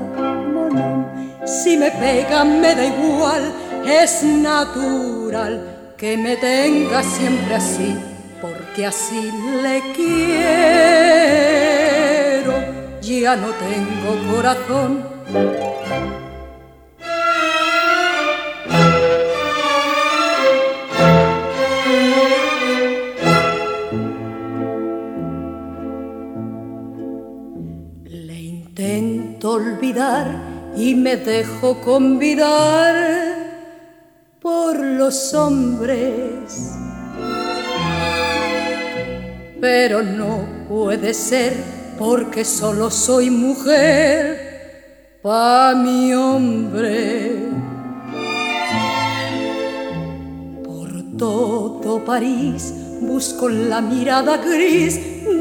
mono. 0.53 1.11
Si 1.45 1.77
me 1.77 1.91
pega 1.91 2.43
me 2.43 2.73
da 2.73 2.85
igual, 2.85 3.53
es 3.85 4.23
natural 4.23 5.93
que 5.97 6.17
me 6.17 6.37
tenga 6.37 7.03
siempre 7.03 7.55
así, 7.55 7.95
porque 8.41 8.85
así 8.85 9.31
le 9.63 9.81
quiero. 9.93 11.27
Ya 13.01 13.35
no 13.35 13.47
tengo 13.47 14.09
corazón 14.33 15.16
le 15.29 15.33
intento 28.33 29.51
olvidar 29.51 30.27
y 30.77 30.95
me 30.95 31.17
dejo 31.17 31.81
convidar 31.81 32.95
por 34.39 34.79
los 34.79 35.33
hombres. 35.33 36.71
Pero 39.59 40.03
no 40.03 40.47
puede 40.69 41.13
ser 41.13 41.53
porque 41.97 42.45
solo 42.45 42.89
soy 42.89 43.29
mujer 43.29 44.46
pa' 45.27 45.75
mi 45.75 46.13
hombre. 46.13 47.51
Por 50.63 50.89
todo 51.17 51.99
París 52.05 52.73
busco 53.01 53.49
la 53.49 53.81
mirada 53.81 54.37
gris 54.37 54.95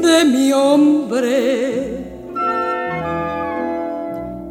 de 0.05 0.25
mi 0.25 0.51
hombre. 0.51 1.37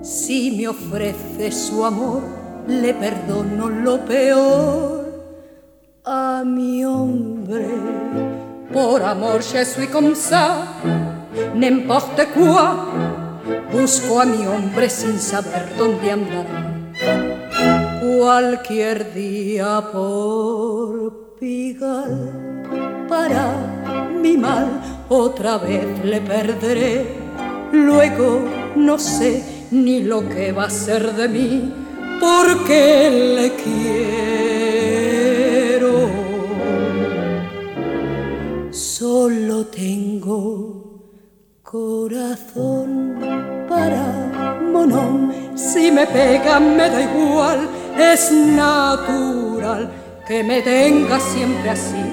Si 0.01 0.53
me 0.57 0.68
ofrece 0.68 1.53
su 1.53 1.84
amor, 1.84 2.22
le 2.66 2.95
perdono 2.95 3.68
lo 3.68 3.95
peor 4.07 5.05
a 6.07 6.43
mi 6.47 6.82
hombre. 6.82 7.68
Por 8.72 9.03
amor, 9.03 9.43
je 9.43 9.62
suis 9.66 9.89
comme 9.89 10.14
ça, 10.14 10.47
n'importe 11.55 12.22
quoi. 12.34 13.16
Busco 13.73 14.21
a 14.21 14.25
mi 14.25 14.47
hombre 14.47 14.89
sin 14.89 15.19
saber 15.19 15.75
dónde 15.77 16.12
andará. 16.12 16.73
Cualquier 18.01 19.12
día 19.12 19.83
por 19.93 21.37
Pigal, 21.41 23.07
para 23.09 24.07
mi 24.23 24.37
mal, 24.37 25.05
otra 25.09 25.59
vez 25.59 26.05
le 26.05 26.21
perderé. 26.21 27.07
Luego 27.73 28.45
no 28.77 28.99
sé 28.99 29.43
ni 29.71 30.03
lo 30.03 30.29
que 30.29 30.53
va 30.53 30.64
a 30.64 30.71
ser 30.71 31.12
de 31.14 31.29
mí, 31.29 31.73
porque 32.21 33.11
le 33.37 33.53
quiero. 33.62 34.47
Solo 38.71 39.67
tengo 39.67 40.76
corazón 41.67 43.19
para 43.69 44.57
monón. 44.73 45.35
Si 45.57 45.91
me 45.91 46.07
pega 46.07 46.61
me 46.61 46.89
da 46.89 47.03
igual, 47.03 47.69
es 47.99 48.31
natural 48.31 49.91
que 50.29 50.45
me 50.45 50.62
tenga 50.62 51.19
siempre 51.19 51.71
así, 51.71 52.05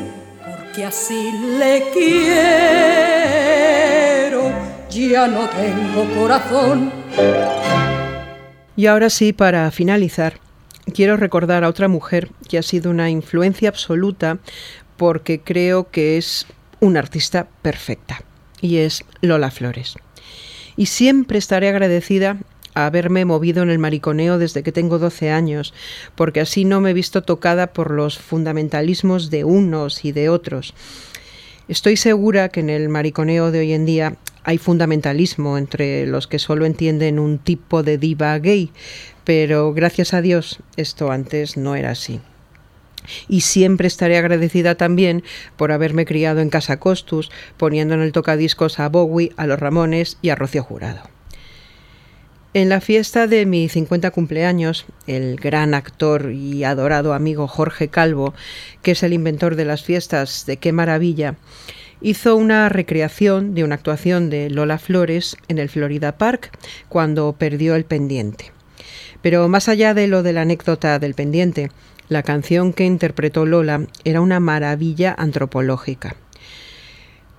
porque 0.44 0.86
así 0.86 1.32
le 1.60 1.84
quiero. 1.94 2.34
Ya 4.90 5.28
no 5.28 5.48
tengo 5.50 6.04
corazón. 6.20 6.92
Y 8.76 8.88
ahora 8.88 9.12
sí, 9.12 9.34
para 9.34 9.70
finalizar, 9.70 10.40
quiero 10.96 11.16
recordar 11.16 11.64
a 11.64 11.70
otra 11.70 11.88
mujer 11.88 12.32
que 12.50 12.58
ha 12.58 12.64
sido 12.64 12.90
una 12.90 13.12
influencia 13.12 13.70
absoluta 13.70 14.40
porque 14.98 15.42
creo 15.42 15.92
que 15.92 16.18
es 16.18 16.48
una 16.80 16.98
artista 17.02 17.48
perfecta 17.62 18.24
y 18.64 18.78
es 18.78 19.04
Lola 19.22 19.52
Flores. 19.52 19.96
Y 20.78 20.88
siempre 20.88 21.38
estaré 21.38 21.68
agradecida 21.68 22.38
a 22.74 22.88
haberme 22.88 23.26
movido 23.26 23.62
en 23.62 23.70
el 23.70 23.78
mariconeo 23.78 24.40
desde 24.40 24.64
que 24.64 24.72
tengo 24.72 24.98
12 24.98 25.30
años, 25.30 25.74
porque 26.16 26.40
así 26.40 26.66
no 26.66 26.82
me 26.82 26.92
he 26.92 26.94
visto 26.94 27.22
tocada 27.22 27.74
por 27.74 27.92
los 27.92 28.18
fundamentalismos 28.18 29.30
de 29.30 29.44
unos 29.44 30.06
y 30.06 30.14
de 30.14 30.30
otros. 30.30 30.74
Estoy 31.68 31.98
segura 31.98 32.50
que 32.50 32.62
en 32.62 32.70
el 32.70 32.90
mariconeo 32.90 33.52
de 33.52 33.60
hoy 33.60 33.74
en 33.74 33.86
día 33.86 34.16
hay 34.44 34.58
fundamentalismo 34.58 35.58
entre 35.58 36.08
los 36.08 36.28
que 36.28 36.40
solo 36.40 36.66
entienden 36.66 37.20
un 37.20 37.40
tipo 37.40 37.84
de 37.84 37.98
diva 37.98 38.40
gay, 38.40 38.72
pero 39.26 39.74
gracias 39.74 40.14
a 40.14 40.22
Dios 40.22 40.60
esto 40.78 41.12
antes 41.12 41.58
no 41.58 41.76
era 41.76 41.92
así. 41.92 42.22
Y 43.28 43.42
siempre 43.42 43.88
estaré 43.88 44.18
agradecida 44.18 44.76
también 44.76 45.24
por 45.58 45.72
haberme 45.72 46.06
criado 46.06 46.42
en 46.42 46.50
Casa 46.50 46.80
Costus, 46.80 47.32
poniendo 47.58 47.94
en 47.94 48.02
el 48.02 48.12
tocadiscos 48.12 48.80
a 48.80 48.90
Bowie, 48.90 49.32
a 49.38 49.48
los 49.48 49.60
Ramones 49.60 50.18
y 50.22 50.30
a 50.30 50.36
Rocío 50.36 50.64
Jurado. 50.64 51.02
En 52.56 52.70
la 52.70 52.82
fiesta 52.82 53.26
de 53.26 53.48
mi 53.48 53.68
50 53.68 54.12
cumpleaños, 54.12 54.86
el 55.08 55.38
gran 55.38 55.74
actor 55.74 56.32
y 56.32 56.64
adorado 56.64 57.16
amigo 57.16 57.48
Jorge 57.48 57.88
Calvo, 57.88 58.36
que 58.84 58.92
es 58.92 59.02
el 59.02 59.14
inventor 59.14 59.56
de 59.56 59.66
las 59.66 59.82
fiestas 59.82 60.46
de 60.46 60.58
Qué 60.58 60.72
Maravilla, 60.72 61.36
hizo 62.00 62.36
una 62.36 62.70
recreación 62.70 63.56
de 63.56 63.64
una 63.64 63.74
actuación 63.74 64.30
de 64.30 64.52
Lola 64.52 64.78
Flores 64.78 65.36
en 65.48 65.58
el 65.58 65.68
Florida 65.68 66.18
Park 66.20 66.56
cuando 66.90 67.34
perdió 67.34 67.74
el 67.74 67.86
pendiente. 67.86 68.52
Pero 69.24 69.48
más 69.48 69.68
allá 69.68 69.96
de 69.96 70.08
lo 70.08 70.22
de 70.22 70.34
la 70.34 70.42
anécdota 70.42 71.00
del 71.00 71.16
pendiente, 71.16 71.72
la 72.10 72.24
canción 72.24 72.74
que 72.74 72.86
interpretó 72.86 73.46
Lola 73.46 73.88
era 74.04 74.22
una 74.22 74.40
maravilla 74.40 75.16
antropológica. 75.18 76.16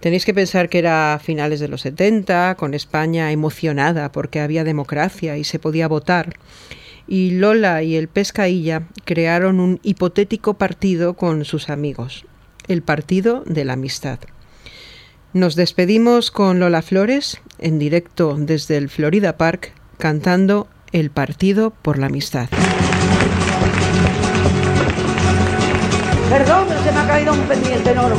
Tenéis 0.00 0.26
que 0.26 0.34
pensar 0.34 0.68
que 0.68 0.78
era 0.78 1.14
a 1.14 1.18
finales 1.18 1.60
de 1.60 1.68
los 1.68 1.80
70, 1.80 2.56
con 2.56 2.74
España 2.74 3.32
emocionada 3.32 4.12
porque 4.12 4.40
había 4.40 4.62
democracia 4.62 5.38
y 5.38 5.44
se 5.44 5.58
podía 5.58 5.88
votar. 5.88 6.34
Y 7.06 7.32
Lola 7.32 7.82
y 7.82 7.96
el 7.96 8.08
Pescailla 8.08 8.82
crearon 9.04 9.60
un 9.60 9.80
hipotético 9.82 10.54
partido 10.54 11.14
con 11.14 11.44
sus 11.44 11.70
amigos, 11.70 12.26
el 12.68 12.82
Partido 12.82 13.44
de 13.46 13.64
la 13.64 13.74
Amistad. 13.74 14.18
Nos 15.32 15.56
despedimos 15.56 16.30
con 16.30 16.60
Lola 16.60 16.82
Flores, 16.82 17.40
en 17.58 17.78
directo 17.78 18.36
desde 18.38 18.76
el 18.76 18.88
Florida 18.88 19.36
Park, 19.36 19.72
cantando 19.98 20.68
El 20.92 21.10
Partido 21.10 21.70
por 21.70 21.98
la 21.98 22.06
Amistad. 22.06 22.48
Perdón, 26.34 26.64
pero 26.66 26.82
se 26.82 26.90
me 26.90 26.98
ha 26.98 27.06
caído 27.06 27.32
un 27.32 27.38
pendiente, 27.42 27.94
no, 27.94 28.08
no. 28.08 28.16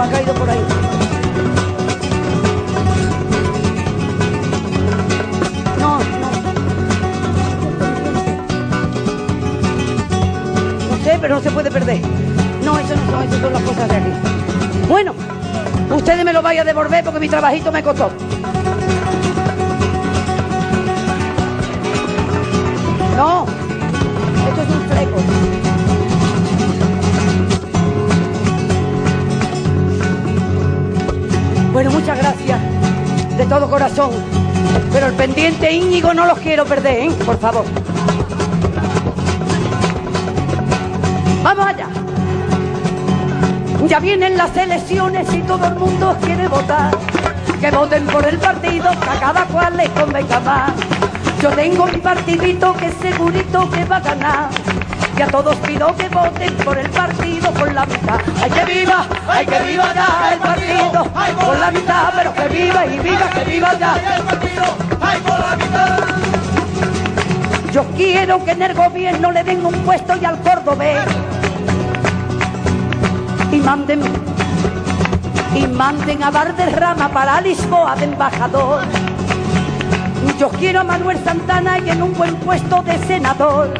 Ha 0.00 0.08
caído 0.08 0.32
por 0.32 0.48
ahí. 0.48 0.60
No, 5.78 5.98
no. 5.98 6.30
No 10.88 11.04
sé, 11.04 11.18
pero 11.20 11.34
no 11.34 11.42
se 11.42 11.50
puede 11.50 11.70
perder. 11.70 12.00
No, 12.64 12.78
eso 12.78 12.94
no 13.10 13.20
eso 13.20 13.40
son 13.40 13.52
las 13.52 13.62
cosas 13.62 13.88
de 13.90 13.96
aquí. 13.96 14.10
Bueno, 14.88 15.14
ustedes 15.94 16.24
me 16.24 16.32
lo 16.32 16.40
vayan 16.40 16.66
a 16.66 16.70
devolver 16.70 17.04
porque 17.04 17.20
mi 17.20 17.28
trabajito 17.28 17.70
me 17.70 17.82
costó. 17.82 18.10
No, 23.18 23.44
esto 24.48 24.62
es 24.62 24.68
un 24.70 24.88
fleco. 24.88 25.51
Bueno, 31.72 31.90
muchas 31.90 32.18
gracias 32.18 32.60
de 33.38 33.46
todo 33.46 33.68
corazón. 33.70 34.10
Pero 34.92 35.06
el 35.06 35.14
pendiente 35.14 35.72
Íñigo 35.72 36.12
no 36.12 36.26
los 36.26 36.38
quiero 36.38 36.66
perder, 36.66 37.04
¿eh? 37.04 37.10
Por 37.24 37.38
favor. 37.38 37.64
Vamos 41.42 41.66
allá. 41.66 41.88
Ya 43.88 44.00
vienen 44.00 44.36
las 44.36 44.54
elecciones 44.54 45.32
y 45.32 45.38
todo 45.40 45.66
el 45.66 45.74
mundo 45.76 46.16
quiere 46.22 46.46
votar. 46.46 46.94
Que 47.58 47.70
voten 47.70 48.06
por 48.06 48.26
el 48.26 48.36
partido 48.36 48.90
que 48.90 49.10
a 49.10 49.20
cada 49.20 49.44
cual 49.46 49.76
les 49.76 49.88
convenga 49.90 50.40
más. 50.40 50.72
Yo 51.40 51.50
tengo 51.50 51.86
mi 51.86 51.98
partidito 51.98 52.74
que 52.74 52.86
es 52.86 52.94
segurito 53.00 53.70
que 53.70 53.84
va 53.86 53.96
a 53.96 54.00
ganar. 54.00 54.48
Y 55.16 55.22
a 55.22 55.26
todos 55.26 55.56
pido 55.56 55.94
que 55.96 56.08
voten 56.08 56.54
por 56.64 56.78
el 56.78 56.88
partido 56.90 57.50
por 57.52 57.72
la 57.72 57.86
mitad. 57.86 58.20
¡Ay 58.42 58.50
que 58.50 58.64
viva! 58.64 59.06
¡Ay 59.28 59.46
que 59.46 59.60
viva 59.60 59.94
ya 59.94 60.30
el 60.32 60.38
partido! 60.38 61.06
¡Ay 61.14 61.32
por 61.34 61.58
la 61.58 61.70
mitad! 61.70 62.12
Pero 62.16 62.34
que 62.34 62.48
viva 62.48 62.86
y 62.86 62.98
viva 62.98 63.30
que 63.30 63.44
viva 63.44 63.78
ya 63.78 64.16
el 64.16 64.22
partido! 64.22 64.64
¡Ay 65.00 65.20
por 65.20 65.40
la 65.40 65.56
mitad! 65.56 65.98
Yo 67.72 67.84
quiero 67.96 68.44
que 68.44 68.50
en 68.50 68.62
el 68.62 68.74
gobierno 68.74 69.30
le 69.32 69.44
den 69.44 69.64
un 69.64 69.74
puesto 69.84 70.16
y 70.16 70.24
al 70.24 70.38
cordobés. 70.40 71.04
Y 73.50 73.56
manden 73.56 74.00
y 75.54 75.66
manden 75.66 76.22
a 76.22 76.30
Valderrama 76.30 77.08
para 77.08 77.40
Lisboa 77.40 77.94
de 77.96 78.04
embajador. 78.04 78.84
Yo 80.38 80.48
quiero 80.48 80.80
a 80.80 80.84
Manuel 80.84 81.18
Santana 81.24 81.78
y 81.78 81.90
en 81.90 82.02
un 82.02 82.14
buen 82.14 82.34
puesto 82.36 82.82
de 82.82 82.98
senador. 83.06 83.72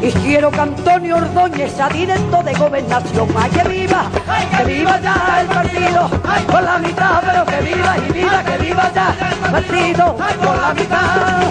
Y 0.00 0.12
quiero 0.12 0.50
que 0.50 0.60
Antonio 0.60 1.16
Ordóñez 1.16 1.72
sea 1.72 1.88
directo 1.88 2.40
de 2.44 2.54
gobernación. 2.54 3.28
¡Ay, 3.36 3.50
que 3.50 3.68
viva! 3.68 4.08
¡Ay, 4.28 4.46
que 4.46 4.64
viva 4.64 5.00
ya 5.00 5.40
el 5.40 5.46
partido! 5.48 6.10
¡Ay, 6.28 6.44
por 6.44 6.62
la 6.62 6.78
mitad! 6.78 7.20
Pero 7.26 7.44
que 7.44 7.74
viva 7.74 7.96
y 7.98 8.12
viva, 8.12 8.44
que 8.44 8.58
viva 8.58 8.92
ya 8.94 9.14
el 9.44 9.50
partido! 9.50 10.16
¡Ay, 10.20 10.34
por 10.36 10.56
la 10.56 10.74
mitad! 10.74 11.42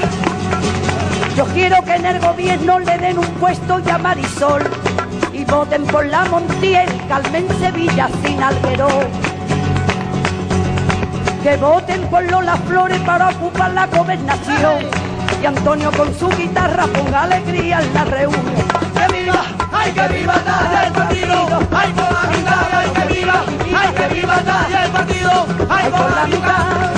Yo 1.35 1.45
quiero 1.47 1.83
que 1.83 1.95
en 1.95 2.05
el 2.05 2.19
gobierno 2.19 2.79
le 2.79 2.97
den 2.97 3.19
un 3.19 3.27
puesto 3.31 3.79
y 3.85 3.89
a 3.89 3.97
Marisol. 3.97 4.63
Y 5.33 5.43
voten 5.43 5.85
por 5.85 6.05
la 6.05 6.23
Montiel, 6.25 6.89
Carmen 7.09 7.47
Sevilla 7.59 8.09
sin 8.23 8.41
Alguero. 8.41 8.87
Que 11.43 11.57
voten 11.57 12.01
por 12.03 12.23
Lola 12.31 12.55
Flores 12.65 12.99
para 13.01 13.29
ocupar 13.29 13.71
la 13.71 13.87
gobernación 13.87 15.06
y 15.41 15.45
Antonio 15.45 15.91
con 15.91 16.13
su 16.17 16.29
guitarra 16.29 16.85
ponga 16.87 17.23
alegría 17.23 17.79
en 17.81 17.93
la 17.93 18.05
reunión. 18.05 18.43
¡Que 18.95 19.19
viva! 19.19 19.43
¡Ay, 19.71 19.91
que 19.91 20.07
viva 20.07 20.35
ya 20.45 20.87
el 20.87 20.93
partido! 20.93 21.33
¡Ay, 21.71 21.93
por 21.93 22.11
la 22.11 22.23
mitad! 22.29 22.67
¡Ay, 22.73 22.89
que 22.89 23.13
viva! 23.13 23.43
¡Ay, 23.77 23.93
que 23.93 24.13
viva 24.15 24.41
ya 24.43 24.85
el 24.85 24.91
partido! 24.91 25.31
¡Ay, 25.69 25.91
por 25.91 26.15
la 26.15 26.25
mitad! 26.25 26.97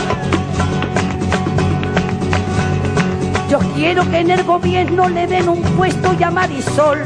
Yo 3.49 3.59
quiero 3.75 4.09
que 4.09 4.19
en 4.19 4.31
el 4.31 4.43
gobierno 4.43 5.09
le 5.09 5.27
den 5.27 5.49
un 5.49 5.61
puesto 5.61 6.13
y 6.17 6.23
a 6.23 6.29
Marisol. 6.29 7.03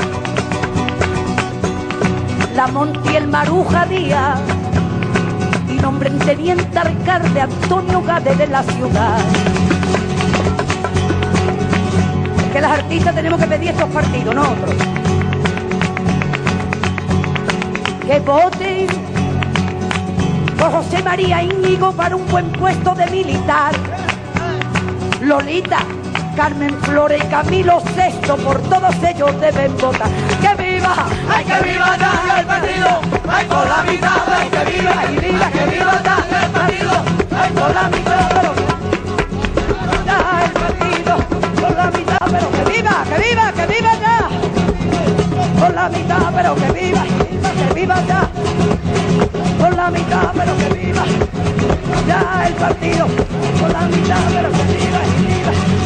La 2.55 2.67
Montiel 2.67 3.27
Maruja 3.27 3.85
Díaz 3.85 4.39
y 5.69 5.73
nombren 5.73 6.19
teniente 6.19 6.77
alcalde 6.77 7.41
Antonio 7.41 8.01
Gade 8.03 8.35
de 8.35 8.47
la 8.47 8.61
ciudad. 8.61 9.19
Que 12.53 12.61
las 12.61 12.71
artistas 12.71 13.15
tenemos 13.15 13.39
que 13.39 13.47
pedir 13.47 13.69
estos 13.71 13.89
partidos, 13.89 14.35
no 14.35 14.43
otros. 14.43 14.75
Que 18.05 18.19
voten 18.19 18.87
por 20.59 20.71
José 20.71 21.01
María 21.01 21.41
Íñigo 21.41 21.91
para 21.93 22.15
un 22.15 22.27
buen 22.27 22.51
puesto 22.51 22.93
de 22.93 23.07
militar. 23.07 23.73
Lolita, 25.21 25.79
Carmen 26.35 26.77
Flores 26.81 27.23
y 27.23 27.27
Camilo 27.27 27.81
Sexto, 27.95 28.37
por 28.37 28.61
todos 28.61 28.95
ellos 29.03 29.41
deben 29.41 29.75
votar. 29.77 30.09
¡Que 30.39 30.63
viva! 30.63 31.07
¡Ay, 31.33 31.45
que 31.45 31.69
viva 31.69 31.97
ya 31.97 32.39
el 32.39 32.45
partido! 32.45 33.01
¡Ay, 33.29 33.45
por 33.45 33.67
la 33.67 33.83
mitad! 33.83 34.21
¡Ay, 34.27 34.49
que 34.49 34.77
viva! 34.77 34.93
¡Ay, 34.99 35.17
viva, 35.17 35.49
que 35.49 35.65
viva 35.71 36.01
ya 36.03 36.45
el 36.45 36.51
partido! 36.51 36.91
¡Ay, 37.35 37.51
por 37.51 37.73
la 37.73 37.89
mitad! 37.89 38.52
Viva, 42.75 43.05
que 43.07 43.17
viva, 43.29 43.51
que 43.53 43.65
viva 43.67 43.93
ya. 43.99 44.29
Por 45.59 45.73
la 45.73 45.89
mitad, 45.89 46.33
pero 46.33 46.55
que 46.55 46.71
viva, 46.71 47.03
que 47.03 47.73
viva 47.73 47.95
ya. 48.07 48.29
Por 49.59 49.75
la 49.75 49.89
mitad, 49.91 50.31
pero 50.33 50.57
que 50.57 50.69
viva. 50.79 51.03
Ya 52.07 52.45
el 52.47 52.53
partido, 52.53 53.07
por 53.59 53.71
la 53.71 53.81
mitad, 53.87 54.23
pero 54.33 54.51
que 54.51 54.63
viva. 54.73 55.82